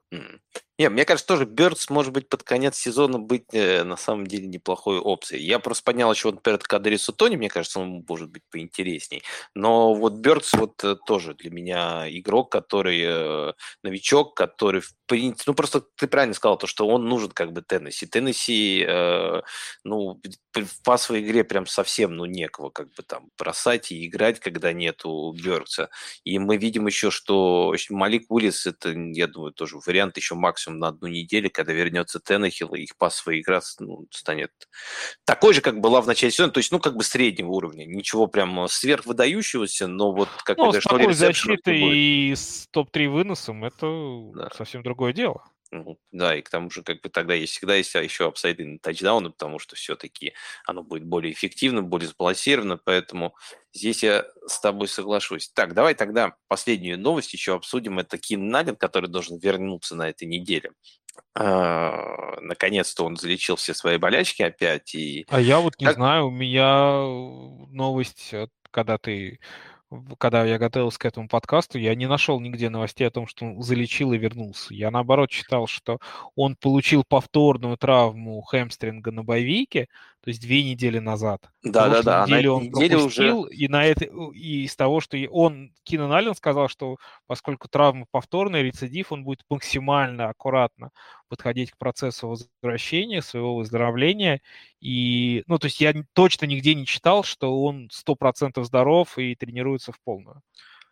[0.79, 4.47] Не, мне кажется, тоже Бёрдс может быть под конец сезона быть э, на самом деле
[4.47, 5.45] неплохой опцией.
[5.45, 9.25] Я просто поднял еще, вот, например, Кадрису Тони, мне кажется, он может быть поинтересней.
[9.55, 13.53] Но вот Бёрдс вот э, тоже для меня игрок, который э,
[13.83, 17.63] новичок, который в принципе, ну просто ты правильно сказал, то, что он нужен как бы
[17.63, 18.07] Теннесси.
[18.07, 19.43] Теннесси, э,
[19.85, 20.21] ну,
[20.55, 25.35] в пасовой игре прям совсем, ну, некого как бы там бросать и играть, когда нету
[25.43, 25.89] Бёркса.
[26.25, 30.89] И мы видим еще, что Малик Уиллис, это, я думаю, тоже вариант еще максимум на
[30.89, 34.53] одну неделю, когда вернется Теннехилл, и их пасовая игра ну, станет
[35.25, 37.87] такой же, как была в начале сезона, то есть, ну, как бы среднего уровня.
[37.87, 43.87] Ничего прям сверхвыдающегося, но вот как ну, с такой защитой и с топ-3 выносом это
[44.35, 44.51] да.
[44.55, 45.45] совсем другое дело.
[45.71, 48.79] Ну, да, и к тому же, как бы тогда есть всегда есть еще апсайды на
[48.79, 50.33] тачдауны, потому что все-таки
[50.65, 53.35] оно будет более эффективно, более сбалансировано, поэтому
[53.75, 55.51] здесь я с тобой соглашусь.
[55.51, 57.99] Так, давай тогда последнюю новость еще обсудим.
[57.99, 60.73] Это Кин Налин, который должен вернуться на этой неделе.
[61.35, 64.95] А, наконец-то он залечил все свои болячки опять.
[64.95, 65.27] И...
[65.29, 65.97] А я вот не как...
[65.97, 67.03] знаю, у меня
[67.73, 68.35] новость,
[68.71, 69.39] когда ты
[70.19, 73.63] когда я готовился к этому подкасту, я не нашел нигде новостей о том, что он
[73.63, 74.75] залечил и вернулся.
[74.75, 75.99] Я, наоборот, читал, что
[76.35, 79.89] он получил повторную травму хэмстринга на боевике,
[80.29, 81.49] то есть две недели назад.
[81.63, 82.27] Да, да, да.
[82.27, 83.55] Неделю он пропустил, уже...
[83.55, 84.05] и, на это,
[84.35, 89.41] и из того, что он, Кинан Аллен сказал, что поскольку травма повторная, рецидив, он будет
[89.49, 90.91] максимально аккуратно
[91.31, 94.43] подходить к процессу возвращения, своего выздоровления.
[94.83, 99.93] И, ну, то есть я точно нигде не читал, что он 100% здоров и тренируется
[99.93, 100.43] в полную.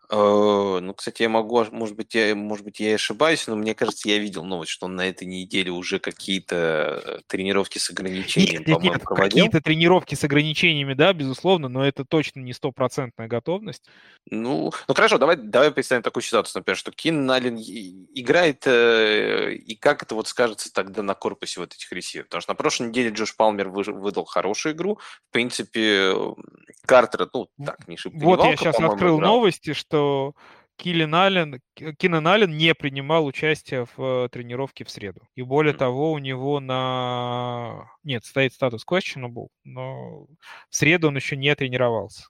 [0.08, 4.08] Э, ну, кстати, я могу, может быть, я, может быть, я ошибаюсь, но мне кажется,
[4.08, 8.82] я видел новость, что он на этой неделе уже какие-то э, тренировки с ограничениями, нет,
[8.82, 13.82] нет, нет, Какие-то тренировки с ограничениями, да, безусловно, но это точно не стопроцентная готовность.
[14.30, 19.74] Ну, ну хорошо, давай, давай представим такую ситуацию, например, что Кин Налин играет, э, и
[19.74, 22.28] как это вот скажется тогда на корпусе вот этих ресиверов?
[22.28, 26.14] Потому что на прошлой неделе Джош Палмер выдал хорошую игру, в принципе,
[26.86, 29.32] Картер, ну, так, не шибко Вот я сейчас открыл играл.
[29.32, 29.95] новости, что
[30.76, 35.22] Киллин Аллен, Кинан Аллен не принимал участие в э, тренировке в среду.
[35.34, 35.78] И более mm.
[35.78, 37.90] того, у него на...
[38.04, 40.26] Нет, стоит статус questionable, но
[40.68, 42.26] в среду он еще не тренировался.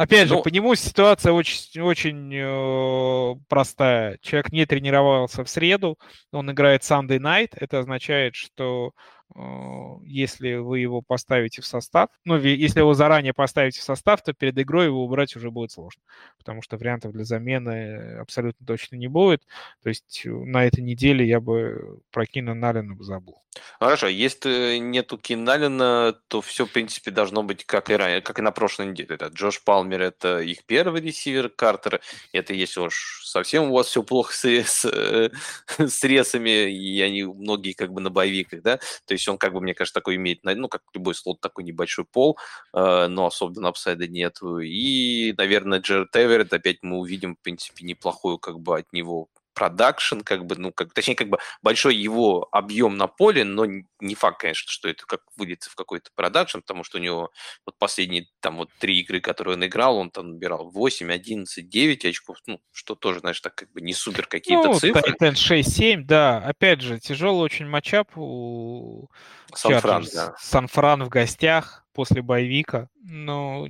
[0.00, 0.42] Опять же, ну...
[0.42, 4.16] по нему ситуация очень, очень э, простая.
[4.22, 5.98] Человек не тренировался в среду,
[6.32, 7.50] он играет Sunday Night.
[7.52, 8.94] Это означает, что
[9.34, 14.32] Э, если вы его поставите в состав, ну, если его заранее поставите в состав, то
[14.32, 16.02] перед игрой его убрать уже будет сложно,
[16.38, 19.42] потому что вариантов для замены абсолютно точно не будет.
[19.82, 23.40] То есть э, на этой неделе я бы про Кина Налина бы забыл.
[23.80, 28.42] Хорошо, если нету Кинналина, то все, в принципе, должно быть как и ранее, как и
[28.42, 29.16] на прошлой неделе.
[29.16, 32.00] Это Джош Палмер Палмер это их первый ресивер, Картер
[32.32, 34.84] это если уж совсем у вас все плохо с, с,
[35.78, 39.60] с ресами, и они многие как бы на боевиках, да, то есть он как бы,
[39.60, 42.38] мне кажется, такой имеет, ну, как любой слот, такой небольшой пол,
[42.72, 48.38] э, но особенно апсайда нету, и, наверное, Джеред Эверетт опять мы увидим, в принципе, неплохую
[48.38, 49.28] как бы от него
[49.60, 53.66] production, как бы, ну, как, точнее, как бы большой его объем на поле, но
[54.00, 57.30] не факт, конечно, что это как выльется в какой-то production, потому что у него
[57.66, 62.04] вот последние там вот три игры, которые он играл, он там набирал 8, 11, 9
[62.06, 65.14] очков, ну, что тоже, знаешь, так как бы не супер какие-то ну, цифры.
[65.20, 69.10] 6-7, да, опять же, тяжелый очень matchup у
[69.54, 70.34] Сан-Фран, да.
[70.38, 73.66] Сан-Фран в гостях после bye week а, но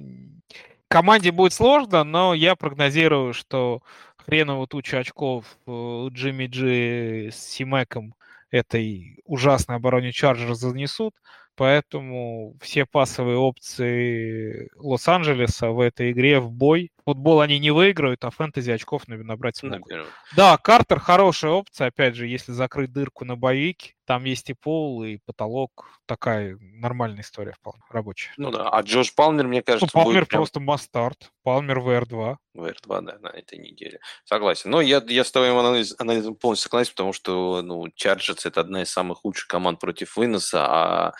[0.90, 3.82] команде будет сложно, но я прогнозирую, что
[4.24, 8.14] хреновую тучу очков э, Джимми Джи с Симеком
[8.50, 11.14] этой ужасной обороне Чарджер занесут,
[11.54, 16.90] поэтому все пасовые опции Лос-Анджелеса в этой игре в бой.
[17.04, 19.88] Футбол они не выиграют, а фэнтези очков набрать смогут.
[19.88, 20.12] Наверное.
[20.36, 25.04] Да, Картер хорошая опция, опять же, если закрыть дырку на боевике, там есть и пол,
[25.04, 25.88] и потолок.
[26.06, 28.32] Такая нормальная история вполне, рабочая.
[28.36, 30.40] Ну да, а Джош Палмер, мне кажется, ну, Палмер прям...
[30.40, 31.30] просто мастарт.
[31.44, 32.36] Палмер VR2.
[32.56, 34.00] VR2, да, на этой неделе.
[34.24, 34.70] Согласен.
[34.70, 38.82] Но я, я с твоим анализ, анализом полностью согласен, потому что, ну, Чарджерс это одна
[38.82, 41.12] из самых лучших команд против выноса, а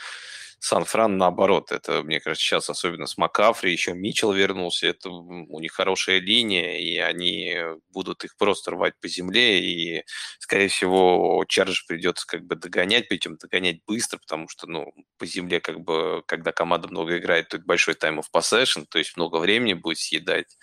[0.60, 1.72] Сан-Фран наоборот.
[1.72, 6.78] Это, мне кажется, сейчас особенно с Макафри, еще Мичел вернулся, это у них хорошая линия,
[6.78, 7.56] и они
[7.90, 10.04] будут их просто рвать по земле, и,
[10.38, 15.60] скорее всего, Чарджи придется как бы догонять, причем догонять быстро, потому что, ну, по земле
[15.60, 19.72] как бы, когда команда много играет, это большой time of possession, то есть много времени
[19.74, 20.58] будет съедать.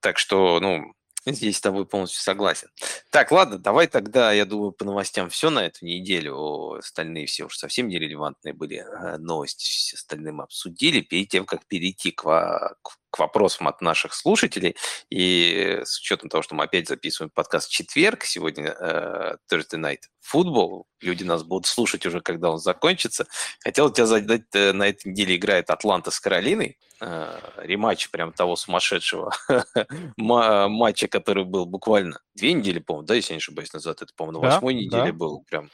[0.00, 0.92] Так что, ну,
[1.26, 2.68] Здесь с тобой полностью согласен.
[3.10, 6.74] Так, ладно, давай тогда, я думаю, по новостям все на эту неделю.
[6.74, 11.00] Остальные все уже совсем нерелевантные были э, новости, все остальные мы обсудили.
[11.00, 14.76] Перед тем, как перейти к, к к вопросам от наших слушателей.
[15.10, 20.00] И с учетом того, что мы опять записываем подкаст в четверг, сегодня э, Thursday Night
[20.32, 23.26] Football, люди нас будут слушать уже, когда он закончится.
[23.60, 26.78] Хотел тебя задать, э, на этой неделе играет Атланта с Каролиной.
[26.98, 29.30] Э, рематч прям того сумасшедшего
[30.16, 34.00] матча, который был буквально две недели, по-моему, да, если я не ошибаюсь, назад.
[34.00, 35.44] Это, по-моему, на восьмой неделе был.
[35.48, 35.70] Прям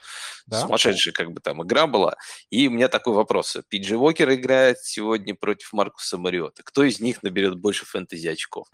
[0.51, 2.17] сумасшедшая как бы там игра была.
[2.51, 3.57] И у меня такой вопрос.
[3.69, 6.63] Пиджи Уокер играет сегодня против Маркуса Мариота.
[6.65, 8.69] Кто из них наберет больше фэнтези очков?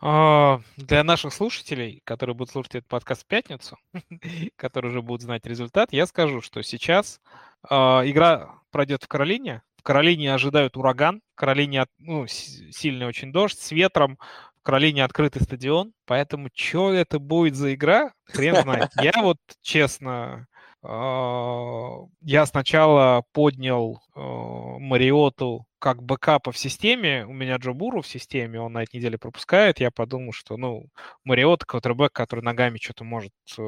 [0.00, 3.76] А, для наших слушателей, которые будут слушать этот подкаст в пятницу,
[4.56, 7.20] которые уже будут знать результат, я скажу, что сейчас
[7.68, 9.62] а, игра пройдет в Каролине.
[9.76, 11.22] В Каролине ожидают ураган.
[11.32, 14.18] В Каролине ну, сильный очень дождь с ветром.
[14.58, 15.92] В Каролине открытый стадион.
[16.06, 18.90] Поэтому что это будет за игра, хрен знает.
[19.02, 20.46] Я вот, честно,
[20.82, 27.26] я сначала поднял а, Мариоту как бэкапа в системе.
[27.26, 29.80] У меня Джо Буру в системе, он на этой неделе пропускает.
[29.80, 30.86] Я подумал, что, ну,
[31.24, 33.62] Мариота, квотербек, который ногами что-то может э,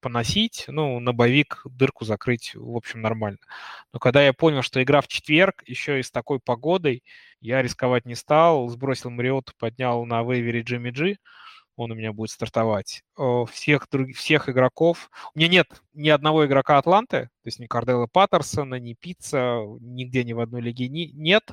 [0.00, 3.38] поносить, ну, на боевик дырку закрыть, в общем, нормально.
[3.92, 7.02] Но когда я понял, что игра в четверг, еще и с такой погодой,
[7.40, 11.18] я рисковать не стал, сбросил Мариоту, поднял на вейвере Джимми Джи
[11.82, 13.02] он у меня будет стартовать.
[13.50, 15.10] Всех, других, всех игроков...
[15.34, 20.24] У меня нет ни одного игрока Атланты, то есть ни Карделла Паттерсона, ни Пицца, нигде
[20.24, 21.50] ни в одной лиге ни, нет.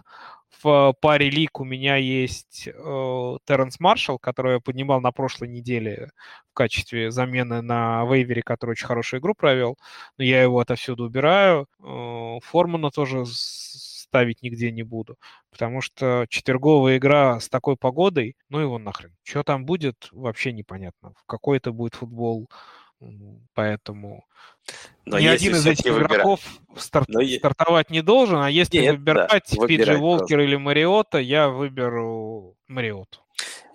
[0.61, 6.11] В паре лиг у меня есть э, Терренс Маршалл, который я поднимал на прошлой неделе
[6.51, 9.77] в качестве замены на Вейвере, который очень хорошую игру провел.
[10.17, 11.67] Но я его отовсюду убираю.
[11.83, 13.25] Э, Формана тоже
[14.09, 15.17] ставить нигде не буду.
[15.51, 19.15] Потому что четверговая игра с такой погодой, ну его нахрен.
[19.23, 21.13] Что там будет, вообще непонятно.
[21.27, 22.49] Какой это будет футбол,
[23.53, 24.25] поэтому
[25.05, 26.41] Но ни один из этих игроков
[26.75, 27.23] старт, Но...
[27.23, 33.19] стартовать не должен, а если Нет, выбирать да, Пиджи Волкер или Мариота, я выберу Мариоту.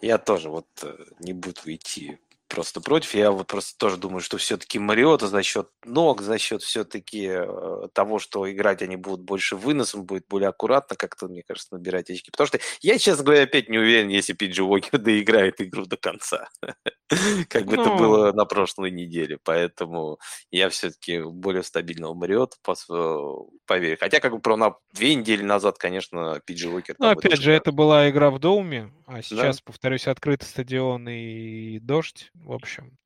[0.03, 2.18] Я тоже вот э, не буду идти
[2.49, 3.15] просто против.
[3.15, 7.89] Я вот просто тоже думаю, что все-таки Мариота за счет ног, за счет все-таки э,
[7.93, 12.31] того, что играть они будут больше выносом, будет более аккуратно как-то, мне кажется, набирать очки.
[12.31, 16.49] Потому что я, честно говоря, опять не уверен, если Пиджи Уокер доиграет игру до конца.
[17.49, 17.99] Как бы это ну.
[17.99, 19.39] было на прошлой неделе.
[19.43, 20.19] Поэтому
[20.51, 23.29] я все-таки более стабильного Мариота э,
[23.67, 23.97] поверю.
[24.01, 26.97] Хотя как бы про на две недели назад, конечно, Пиджи Уокер...
[26.99, 32.31] Ну, опять же, это была игра в Доуме, а сейчас, повторюсь, открытый стадион и дождь
[32.35, 32.97] в общем.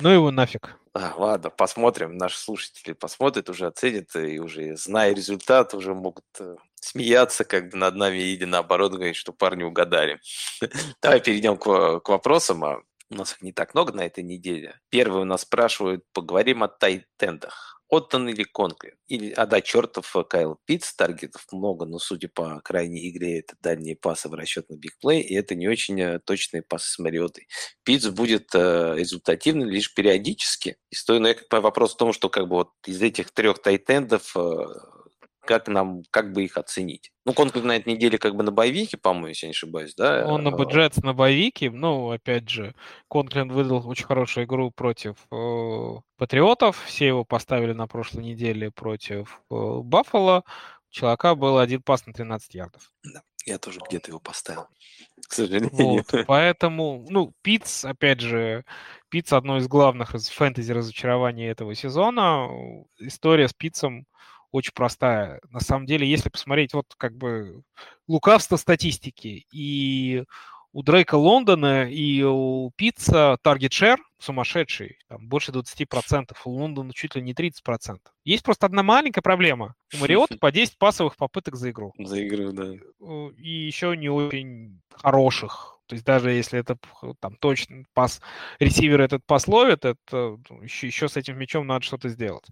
[0.00, 0.78] Ну его нафиг.
[0.94, 2.16] А, ладно, посмотрим.
[2.16, 7.76] Наши слушатели посмотрят, уже оценят, и уже, зная результат, уже могут э, смеяться как бы
[7.76, 10.20] над нами или наоборот говорить, что парни угадали.
[11.02, 12.64] Давай перейдем к, к вопросам.
[12.64, 14.80] А у нас их не так много на этой неделе.
[14.88, 17.77] Первый у нас спрашивают, поговорим о тайтендах.
[17.88, 18.96] Оттон или Конкли?
[19.06, 23.96] Или, а да, чертов Кайл Питц, таргетов много, но судя по крайней игре, это дальние
[23.96, 27.48] пасы в расчет на бигплей, и это не очень э, точные пасы с Мариотой.
[27.84, 30.76] Питц будет э, результативным лишь периодически.
[30.90, 33.62] И стоит, ну, я как вопрос в том, что как бы вот из этих трех
[33.62, 34.66] тайтендов э,
[35.48, 37.10] как нам, как бы их оценить.
[37.24, 40.26] Ну, Конклив на этой неделе как бы на боевике, по-моему, если я не ошибаюсь, да?
[40.26, 42.74] Он на бюджет на боевике, ну, опять же,
[43.08, 49.40] Конклин выдал очень хорошую игру против э, Патриотов, все его поставили на прошлой неделе против
[49.50, 50.44] э, Баффало,
[50.90, 52.92] у Человека был один пас на 13 ярдов.
[53.02, 54.66] Да, я тоже где-то его поставил,
[55.26, 55.70] к сожалению.
[55.72, 58.66] Вот, поэтому, ну, Питц, опять же,
[59.08, 62.50] Питц одно из главных фэнтези разочарований этого сезона.
[62.98, 64.06] История с Питцем
[64.50, 65.40] очень простая.
[65.50, 67.62] На самом деле, если посмотреть вот как бы
[68.06, 70.24] лукавство статистики и
[70.72, 77.14] у Дрейка Лондона и у Пицца таргет шер сумасшедший, там больше 20%, у Лондона чуть
[77.14, 77.98] ли не 30%.
[78.24, 79.74] Есть просто одна маленькая проблема.
[79.94, 81.94] У Мариота по 10 пасовых попыток за игру.
[81.98, 82.72] За игру, да.
[83.36, 85.77] И еще не очень хороших.
[85.88, 86.78] То есть даже если это
[87.20, 88.20] там точно пас,
[88.60, 92.46] ресивер этот пас ловит, это еще, ну, еще с этим мячом надо что-то сделать.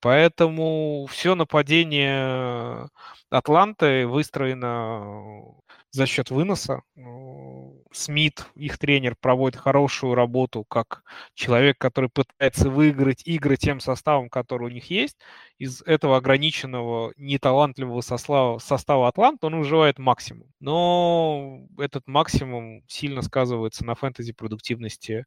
[0.00, 2.88] Поэтому все нападение
[3.30, 5.54] Атланты выстроено
[5.94, 6.82] за счет выноса.
[6.96, 11.04] Ну, Смит, их тренер, проводит хорошую работу как
[11.34, 15.16] человек, который пытается выиграть игры тем составом, который у них есть.
[15.58, 20.48] Из этого ограниченного, неталантливого состава, состава Атлант он выживает максимум.
[20.58, 25.26] Но этот максимум сильно сказывается на фэнтези продуктивности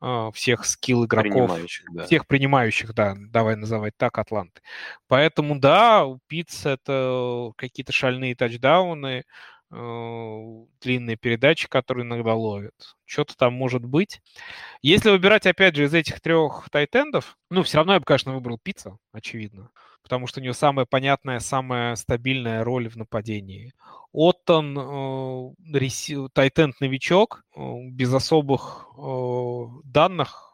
[0.00, 2.06] э, всех скилл игроков, принимающих, да.
[2.06, 4.62] всех принимающих, да, давай называть так, Атланты.
[5.06, 9.22] Поэтому да, у Питц это какие-то шальные тачдауны,
[9.70, 12.96] длинные передачи, которые иногда ловят.
[13.04, 14.20] Что-то там может быть.
[14.82, 18.58] Если выбирать, опять же, из этих трех тайтендов, ну, все равно я бы, конечно, выбрал
[18.62, 19.70] пицца, очевидно.
[20.02, 23.72] Потому что у него самая понятная, самая стабильная роль в нападении.
[24.12, 30.48] Оттон, э, тайтенд-новичок, э, без особых э, данных,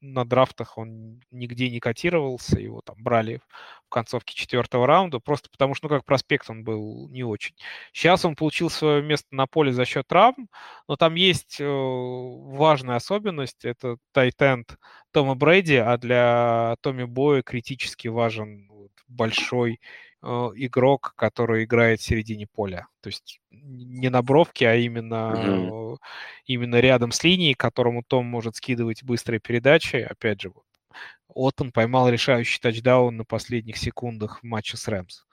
[0.00, 3.40] на драфтах он нигде не котировался, его там брали
[3.86, 7.54] в концовке четвертого раунда, просто потому что, ну, как проспект он был не очень.
[7.92, 10.48] Сейчас он получил свое место на поле за счет травм,
[10.88, 14.76] но там есть э, важная особенность, это тайтенд
[15.12, 18.68] Тома Брэди, а для Томми Боя критически важен
[19.08, 19.80] большой
[20.22, 20.26] э,
[20.56, 22.88] игрок, который играет в середине поля.
[23.00, 25.96] То есть не на бровке, а именно, mm-hmm.
[26.46, 29.96] именно рядом с линией, которому Том может скидывать быстрые передачи.
[29.96, 30.65] Опять же, вот,
[31.28, 35.24] Оттон поймал решающий тачдаун на последних секундах в матче с Рэмс.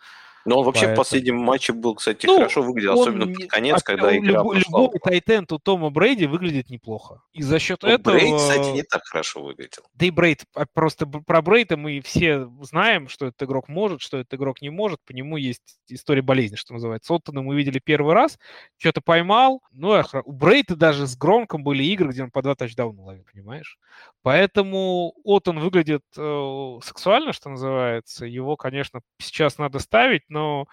[0.46, 0.96] Но он вообще Поэтому...
[0.96, 4.54] в последнем матче был, кстати, ну, хорошо выглядел, особенно под конец, а, когда игра люб,
[4.54, 4.82] пошла.
[4.82, 7.22] Любой тайтенд у Тома Брейди выглядит неплохо.
[7.32, 8.16] И за счет ну, этого...
[8.16, 9.84] Брейд, кстати, не так хорошо выглядел.
[9.94, 14.18] Да и Брейд, а просто про Брейда мы все знаем, что этот игрок может, что
[14.18, 15.00] этот игрок не может.
[15.06, 17.14] По нему есть история болезни, что называется.
[17.14, 18.38] Оттона мы видели первый раз,
[18.78, 19.62] что-то поймал.
[19.72, 23.78] Ну, у Брейда даже с Громком были игры, где он по два тачдауна ловил, понимаешь?
[24.24, 28.26] Поэтому Оттон выглядит э, сексуально, что называется.
[28.26, 30.68] Его, конечно, сейчас надо ставить, но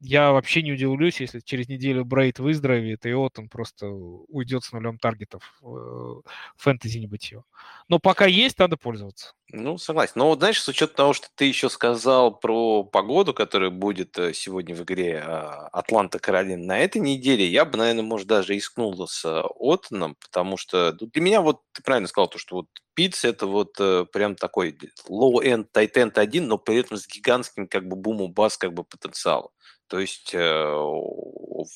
[0.00, 4.72] я вообще не удивлюсь, если через неделю Брейд выздоровеет, и вот он просто уйдет с
[4.72, 6.22] нулем таргетов в
[6.56, 7.42] фэнтези небытие.
[7.88, 9.32] Но пока есть, надо пользоваться.
[9.48, 10.12] Ну, согласен.
[10.16, 14.34] Но вот, знаешь, с учетом того, что ты еще сказал про погоду, которая будет э,
[14.34, 19.06] сегодня в игре а, Атланта Каролина на этой неделе, я бы, наверное, может, даже искнул
[19.06, 19.24] с
[19.58, 23.46] Оттоном, потому что ну, для меня, вот ты правильно сказал, то, что вот Питц это
[23.46, 28.56] вот э, прям такой low-end, tight-end один, но при этом с гигантским как бы буму-бас
[28.56, 29.50] как бы потенциалом.
[29.88, 30.74] То есть, э,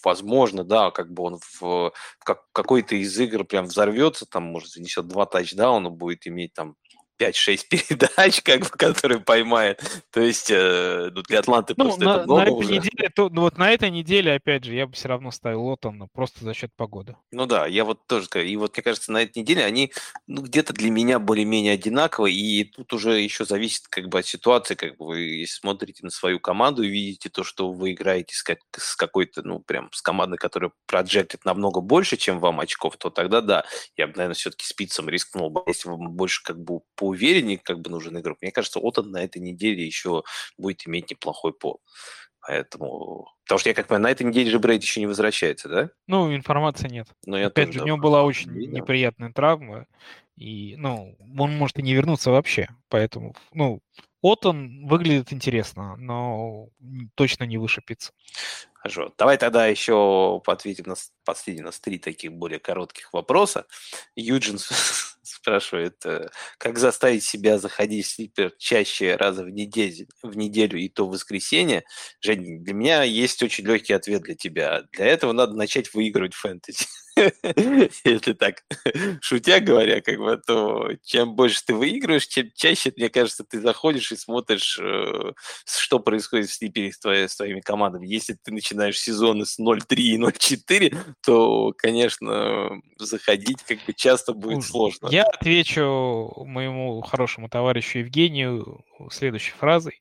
[0.03, 1.93] возможно, да, как бы он в, в
[2.53, 6.77] какой-то из игр прям взорвется, там, может, занесет два тачдауна, будет иметь там
[7.19, 9.83] 5-6 передач, как бы, которые поймает.
[10.11, 12.73] То есть э, ну, для Атланты ну, просто на, это много на этой уже.
[12.73, 16.07] Неделе, то, ну, вот на этой неделе, опять же, я бы все равно ставил Лотона
[16.13, 17.17] просто за счет погоды.
[17.33, 18.29] Ну да, я вот тоже.
[18.45, 19.93] И вот, мне кажется, на этой неделе они
[20.27, 22.35] ну, где-то для меня более-менее одинаковые.
[22.35, 24.75] И тут уже еще зависит как бы от ситуации.
[24.75, 28.59] Как бы вы смотрите на свою команду и видите то, что вы играете с, как,
[28.77, 33.41] с какой-то, ну, прям с командой, которая проджектит намного больше, чем вам очков, то тогда
[33.41, 33.65] да,
[33.97, 37.81] я бы, наверное, все-таки спицем рискнул бы, если вам больше как бы по поувереннее как
[37.81, 38.37] бы нужен игрок.
[38.43, 40.25] Мне кажется, Отон на этой неделе еще
[40.59, 41.81] будет иметь неплохой пол.
[42.47, 43.27] Поэтому...
[43.45, 45.91] Потому что я как понимаю, на этой неделе же Брейд еще не возвращается, да?
[46.07, 47.09] Ну, информации нет.
[47.25, 48.75] Но я Опять же, у него была очень видел.
[48.75, 49.87] неприятная травма.
[50.37, 52.69] И, ну, он может и не вернуться вообще.
[52.91, 53.81] Поэтому, ну,
[54.23, 56.69] Отон выглядит интересно, но
[57.15, 58.13] точно не выше пиццы.
[58.75, 59.15] Хорошо.
[59.17, 60.95] Давай тогда еще ответим на
[61.25, 63.67] последние нас три таких более коротких вопроса.
[64.15, 64.59] Юджин
[65.35, 66.29] спрашивает, э,
[66.59, 71.11] как заставить себя заходить в слипер чаще раза в неделю, в неделю и то в
[71.11, 71.85] воскресенье.
[72.21, 74.83] Жень, для меня есть очень легкий ответ для тебя.
[74.93, 76.87] Для этого надо начать выигрывать фэнтези.
[78.05, 78.63] Если так,
[79.21, 84.13] шутя говоря, как бы, то чем больше ты выигрываешь, чем чаще, мне кажется, ты заходишь
[84.13, 85.33] и смотришь, э,
[85.67, 88.07] что происходит в слипере с, твоей, с твоими командами.
[88.07, 94.65] Если ты начинаешь сезоны с 0-3 и 0-4, то, конечно, заходить как бы часто будет
[94.65, 95.09] сложно.
[95.11, 100.01] Я отвечу моему хорошему товарищу Евгению следующей фразой.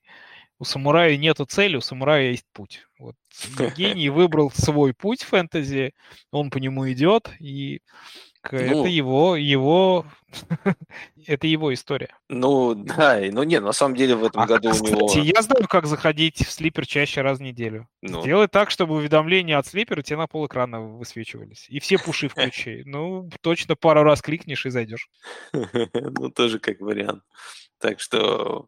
[0.60, 2.88] У самурая нету цели, у самурая есть путь.
[3.00, 3.16] Вот
[3.60, 5.94] Евгений выбрал свой путь фэнтези,
[6.32, 7.82] он по нему идет, и
[8.52, 10.06] ну, это его, его,
[11.26, 12.16] это его история.
[12.30, 15.12] Ну, да, ну нет, на самом деле в этом а, году кстати, у него...
[15.22, 17.88] я знаю, как заходить в слипер чаще раз в неделю.
[18.02, 18.22] Ну.
[18.22, 21.66] Сделай так, чтобы уведомления от слипера тебе на пол экрана высвечивались.
[21.70, 22.84] И все пуши включи.
[22.86, 25.10] Ну, точно пару раз кликнешь и зайдешь.
[25.54, 27.24] Ну, тоже как вариант.
[27.80, 28.68] Так что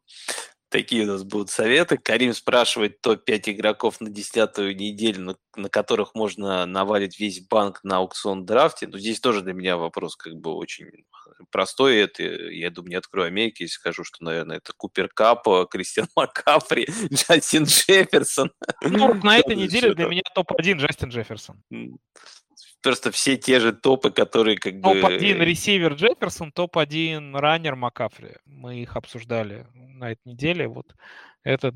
[0.69, 1.97] Такие у нас будут советы.
[1.97, 7.97] Карим спрашивает топ-5 игроков на десятую неделю, на, на которых можно навалить весь банк на
[7.97, 8.87] аукцион драфте.
[8.87, 10.91] Но здесь тоже для меня вопрос как бы очень
[11.51, 11.97] простой.
[11.97, 16.87] Это, я думаю, не открою Америки, если скажу, что, наверное, это Купер Кап, Кристиан Маккафри,
[17.11, 18.51] Джастин Джефферсон.
[18.83, 21.63] Ну, на этой неделе для меня топ-1 Джастин Джефферсон
[22.81, 25.01] просто все те же топы, которые как топ бы...
[25.01, 28.35] Топ-1 ресивер Джефферсон, топ-1 раннер Макафри.
[28.45, 30.67] Мы их обсуждали на этой неделе.
[30.67, 30.95] Вот
[31.43, 31.73] это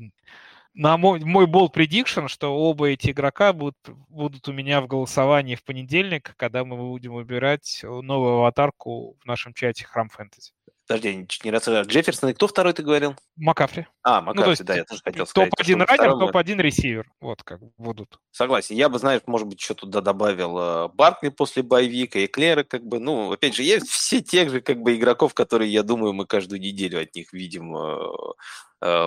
[0.74, 3.76] на мой, мой болт предикшн, что оба эти игрока будут,
[4.08, 9.54] будут у меня в голосовании в понедельник, когда мы будем выбирать новую аватарку в нашем
[9.54, 10.52] чате Храм Фэнтези.
[10.86, 11.66] Подожди, не раз.
[11.66, 13.16] Джефферсон и кто второй ты говорил?
[13.36, 13.86] Макафри.
[14.02, 15.50] А, Макафри, ну, то есть, да, я тоже хотел сказать.
[15.50, 17.10] Топ-1 раннер, топ-1 ресивер.
[17.20, 18.18] Вот как будут.
[18.30, 18.76] Согласен.
[18.76, 22.84] Я бы, знаешь, может быть, еще туда добавил э, Баркли после боевика, и Клера, как
[22.84, 26.26] бы, ну, опять же, есть все тех же, как бы, игроков, которые, я думаю, мы
[26.26, 28.34] каждую неделю от них видим э,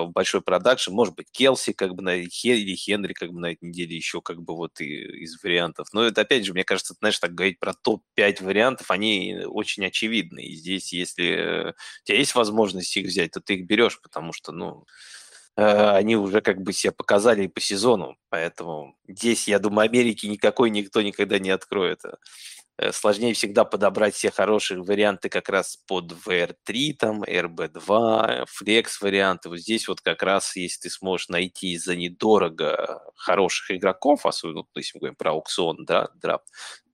[0.07, 3.95] большой продакшн, может быть, Келси, как бы, на, или Хенри, как бы, на этой неделе
[3.95, 5.87] еще, как бы, вот и, из вариантов.
[5.93, 10.43] Но это, опять же, мне кажется, знаешь, так говорить про топ-5 вариантов, они очень очевидны.
[10.43, 14.51] И здесь, если у тебя есть возможность их взять, то ты их берешь, потому что,
[14.51, 14.85] ну,
[15.55, 21.01] они уже как бы себя показали по сезону, поэтому здесь, я думаю, Америки никакой никто
[21.01, 22.01] никогда не откроет.
[22.77, 29.49] Э, сложнее всегда подобрать все хорошие варианты как раз под VR3, там, RB2, Flex варианты.
[29.49, 34.97] Вот здесь вот как раз, если ты сможешь найти за недорого хороших игроков, особенно, если
[34.97, 36.45] мы говорим про аукцион, да, драфт,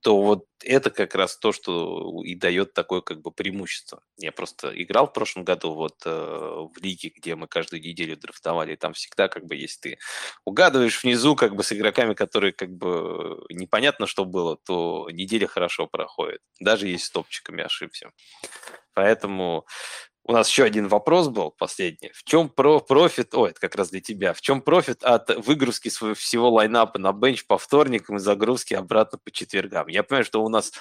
[0.04, 4.02] то вот это как раз то, что и дает такое как бы преимущество.
[4.18, 8.74] Я просто играл в прошлом году вот э, в лиге, где мы каждую неделю драфтовали,
[8.74, 9.98] и там всегда как бы, если ты
[10.44, 15.86] угадываешь внизу как бы с игроками, которые как бы непонятно, что было, то неделя хорошо
[15.86, 18.10] проходит, даже если с топчиками ошибся.
[18.92, 19.64] Поэтому
[20.24, 22.10] у нас еще один вопрос был последний.
[22.14, 25.90] В чем про профит, ой, это как раз для тебя, в чем профит от выгрузки
[25.90, 29.88] своего всего лайнапа на бенч по вторникам и загрузки обратно по четвергам?
[29.88, 30.72] Я понимаю, что у нас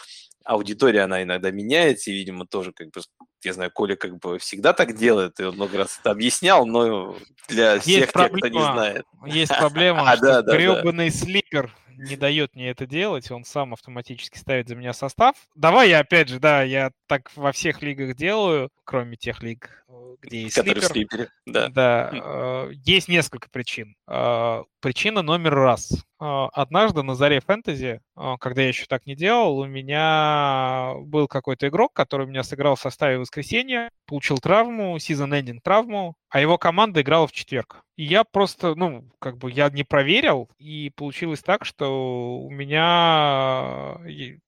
[0.46, 3.02] аудитория, она иногда меняется, и, видимо, тоже, как бы,
[3.44, 7.16] я знаю, Коля как бы всегда так делает, и он много раз это объяснял, но
[7.48, 9.06] для всех есть тех, кто не знает.
[9.26, 14.68] Есть проблема, а, что гребаный слипер не дает мне это делать, он сам автоматически ставит
[14.68, 15.36] за меня состав.
[15.56, 19.86] Давай я опять же, да, я так во всех лигах делаю, кроме тех лиг,
[20.22, 21.30] где есть Которые слипер.
[21.46, 21.70] Да.
[21.70, 23.96] да э, есть несколько причин.
[24.08, 26.06] Э, причина номер раз.
[26.20, 28.00] Однажды на заре фэнтези,
[28.40, 32.76] когда я еще так не делал, у меня был какой-то игрок, который у меня сыграл
[32.76, 37.84] в составе воскресенья, получил травму, season-ending травму, а его команда играла в четверг.
[37.96, 43.98] И я просто, ну, как бы я не проверил, и получилось так, что у меня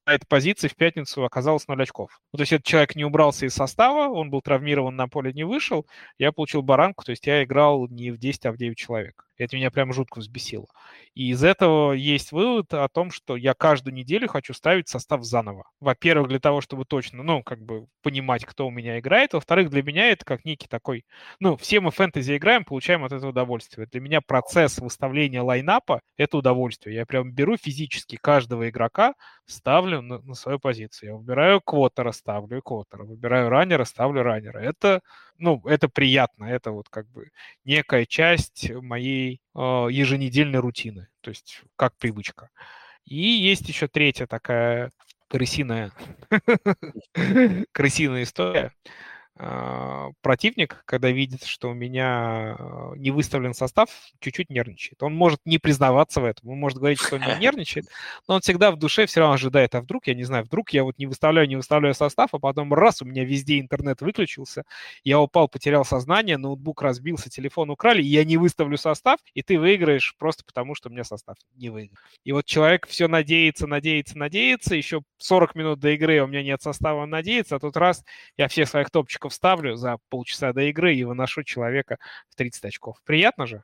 [0.05, 2.19] на этой позиции в пятницу оказалось 0 очков.
[2.33, 5.43] Ну, то есть этот человек не убрался из состава, он был травмирован, на поле не
[5.55, 5.87] вышел,
[6.19, 9.27] я получил баранку, то есть я играл не в 10, а в 9 человек.
[9.37, 10.67] Это меня прям жутко взбесило.
[11.15, 15.63] И из этого есть вывод о том, что я каждую неделю хочу ставить состав заново.
[15.79, 19.31] Во-первых, для того, чтобы точно, ну, как бы понимать, кто у меня играет.
[19.31, 21.05] Во-вторых, для меня это как некий такой...
[21.39, 23.87] Ну, все мы фэнтези играем, получаем от этого удовольствие.
[23.87, 26.97] Для меня процесс выставления лайнапа— это удовольствие.
[26.97, 29.13] Я прям беру физически каждого игрока,
[29.45, 31.09] ставлю на, на свою позицию.
[31.09, 33.05] Я выбираю квотера, ставлю квотера.
[33.05, 34.59] Выбираю раннера, ставлю раннера.
[34.59, 34.99] Это,
[35.37, 36.43] ну, это приятно.
[36.43, 37.29] Это вот как бы
[37.63, 41.07] некая часть моей еженедельной рутины.
[41.21, 42.49] То есть как привычка.
[43.05, 44.91] И есть еще третья такая
[45.29, 45.91] крысиная,
[47.71, 48.73] крысиная история.
[49.37, 53.89] А, противник, когда видит, что у меня а, не выставлен состав,
[54.21, 55.03] чуть-чуть нервничает.
[55.03, 57.85] Он может не признаваться в этом, он может говорить, что он не нервничает,
[58.29, 60.85] но он всегда в душе все равно ожидает, а вдруг, я не знаю, вдруг я
[60.85, 64.63] вот не выставляю, не выставляю состав, а потом раз, у меня везде интернет выключился,
[65.03, 69.59] я упал, потерял сознание, ноутбук разбился, телефон украли, и я не выставлю состав, и ты
[69.59, 71.97] выиграешь просто потому, что у меня состав не выиграл.
[72.23, 76.61] И вот человек все надеется, надеется, надеется, еще 40 минут до игры у меня нет
[76.61, 78.05] состава, он надеется, а тут раз
[78.37, 81.97] я всех своих топчиков очков ставлю за полчаса до игры и выношу человека
[82.29, 82.97] в 30 очков.
[83.03, 83.63] Приятно же?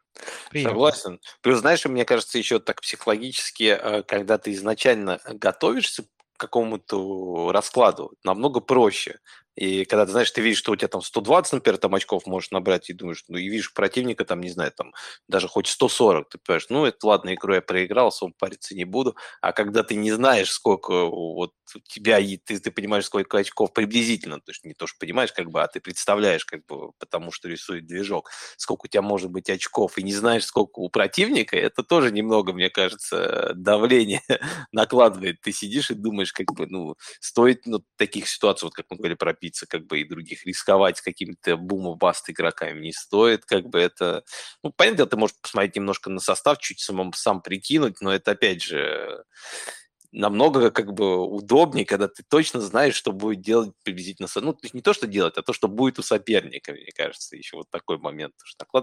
[0.49, 0.71] Приятно.
[0.71, 1.19] Согласен.
[1.41, 6.07] Плюс, знаешь, мне кажется, еще так психологически, э, когда ты изначально готовишься к
[6.37, 9.19] какому-то раскладу, намного проще.
[9.55, 12.51] И когда ты знаешь, ты видишь, что у тебя там 120, например, там очков можешь
[12.51, 14.93] набрать, и думаешь, ну и видишь противника там, не знаю, там
[15.27, 19.15] даже хоть 140, ты понимаешь, ну это ладно, игру я проиграл, особо париться не буду.
[19.41, 23.73] А когда ты не знаешь, сколько вот у тебя, и ты, ты понимаешь, сколько очков
[23.73, 27.31] приблизительно, то есть не то, что понимаешь, как бы, а ты представляешь, как бы, потому
[27.31, 31.57] что рисует движок, сколько у тебя может быть очков, и не знаешь, сколько у противника,
[31.57, 34.21] это тоже немного, мне кажется, давление
[34.71, 35.41] накладывает.
[35.41, 39.15] Ты сидишь и думаешь, как бы, ну, стоит ну, таких ситуаций, вот как мы говорили
[39.17, 44.23] про торопиться, как бы, и других рисковать какими-то бума-баст игроками не стоит, как бы это...
[44.63, 48.61] Ну, понятно, ты можешь посмотреть немножко на состав, чуть самому сам прикинуть, но это, опять
[48.61, 49.23] же,
[50.11, 54.27] намного как бы удобнее, когда ты точно знаешь, что будет делать приблизительно...
[54.35, 57.69] Ну, не то, что делать, а то, что будет у соперника, мне кажется, еще вот
[57.69, 58.33] такой момент.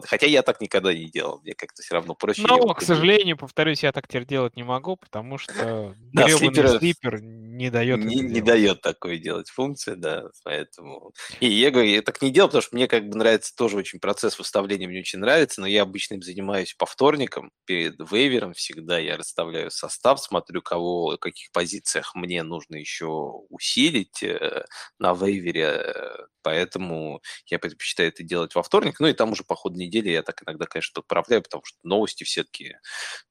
[0.04, 2.42] Хотя я так никогда не делал, мне как-то все равно проще.
[2.46, 7.20] Но, к сожалению, повторюсь, я так теперь делать не могу, потому что да, слипер, слипер
[7.22, 11.12] не дает не, не дает такое делать функции, да, поэтому...
[11.40, 14.00] И я говорю, я так не делал, потому что мне как бы нравится тоже очень
[14.00, 18.98] процесс выставления, мне очень нравится, но я обычно им занимаюсь по вторникам, перед вейвером всегда
[18.98, 24.64] я расставляю состав, смотрю, кого каких позициях мне нужно еще усилить э,
[24.98, 25.94] на вейвере,
[26.42, 29.00] поэтому я предпочитаю это делать во вторник.
[29.00, 32.24] Ну и там уже по ходу недели я так иногда, конечно, подправляю, потому что новости
[32.24, 32.76] все-таки,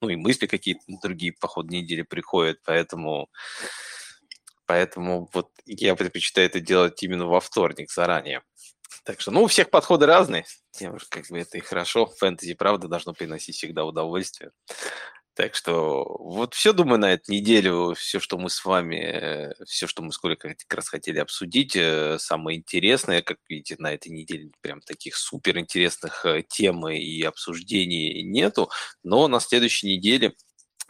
[0.01, 3.29] ну и мысли какие-то другие по ходу недели приходят, поэтому...
[4.65, 8.43] Поэтому вот я предпочитаю это делать именно во вторник заранее.
[9.07, 10.45] Так что, ну, у всех подходы разные.
[10.71, 12.07] Тем, как бы это и хорошо.
[12.07, 14.51] Фэнтези, правда, должно приносить всегда удовольствие.
[15.37, 20.01] Так что вот все, думаю, на эту неделю, все, что мы с вами, все, что
[20.01, 24.81] мы сколько как раз хотели обсудить, э, самое интересное, как видите, на этой неделе прям
[24.81, 28.71] таких супер интересных э, тем и обсуждений нету,
[29.03, 30.33] но на следующей неделе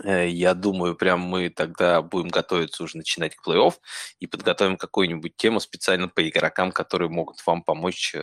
[0.02, 3.74] э, я думаю, прям мы тогда будем готовиться уже начинать к плей-офф
[4.22, 8.16] и подготовим какую-нибудь тему специально по игрокам, которые могут вам помочь.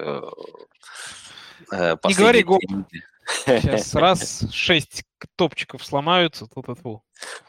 [1.70, 2.62] Не говори гоп.
[3.46, 5.04] Сейчас раз шесть
[5.36, 7.00] топчиков сломаются, тут -ту.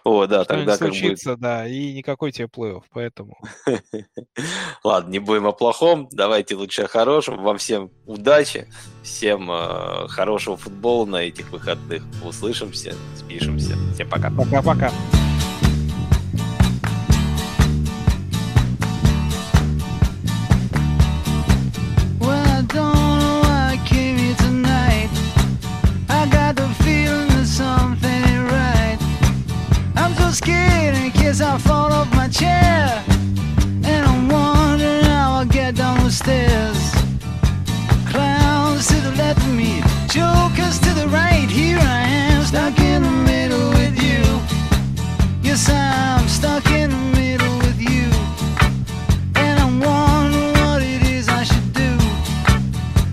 [0.03, 1.39] О, да, Что тогда случится, будет...
[1.41, 3.37] да, и никакой тебе плей поэтому.
[4.83, 7.41] Ладно, не будем о плохом, давайте лучше о хорошем.
[7.43, 8.67] Вам всем удачи,
[9.03, 12.03] всем э, хорошего футбола на этих выходных.
[12.23, 13.75] Услышимся, спишемся.
[13.93, 14.29] Всем пока.
[14.29, 14.91] Пока-пока.
[41.55, 42.01] here I
[42.31, 44.21] am stuck in the middle with you.
[45.41, 48.07] Yes, I'm stuck in the middle with you.
[49.35, 51.91] And I'm what it is I should do.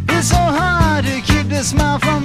[0.09, 2.22] It's so hard to keep smile from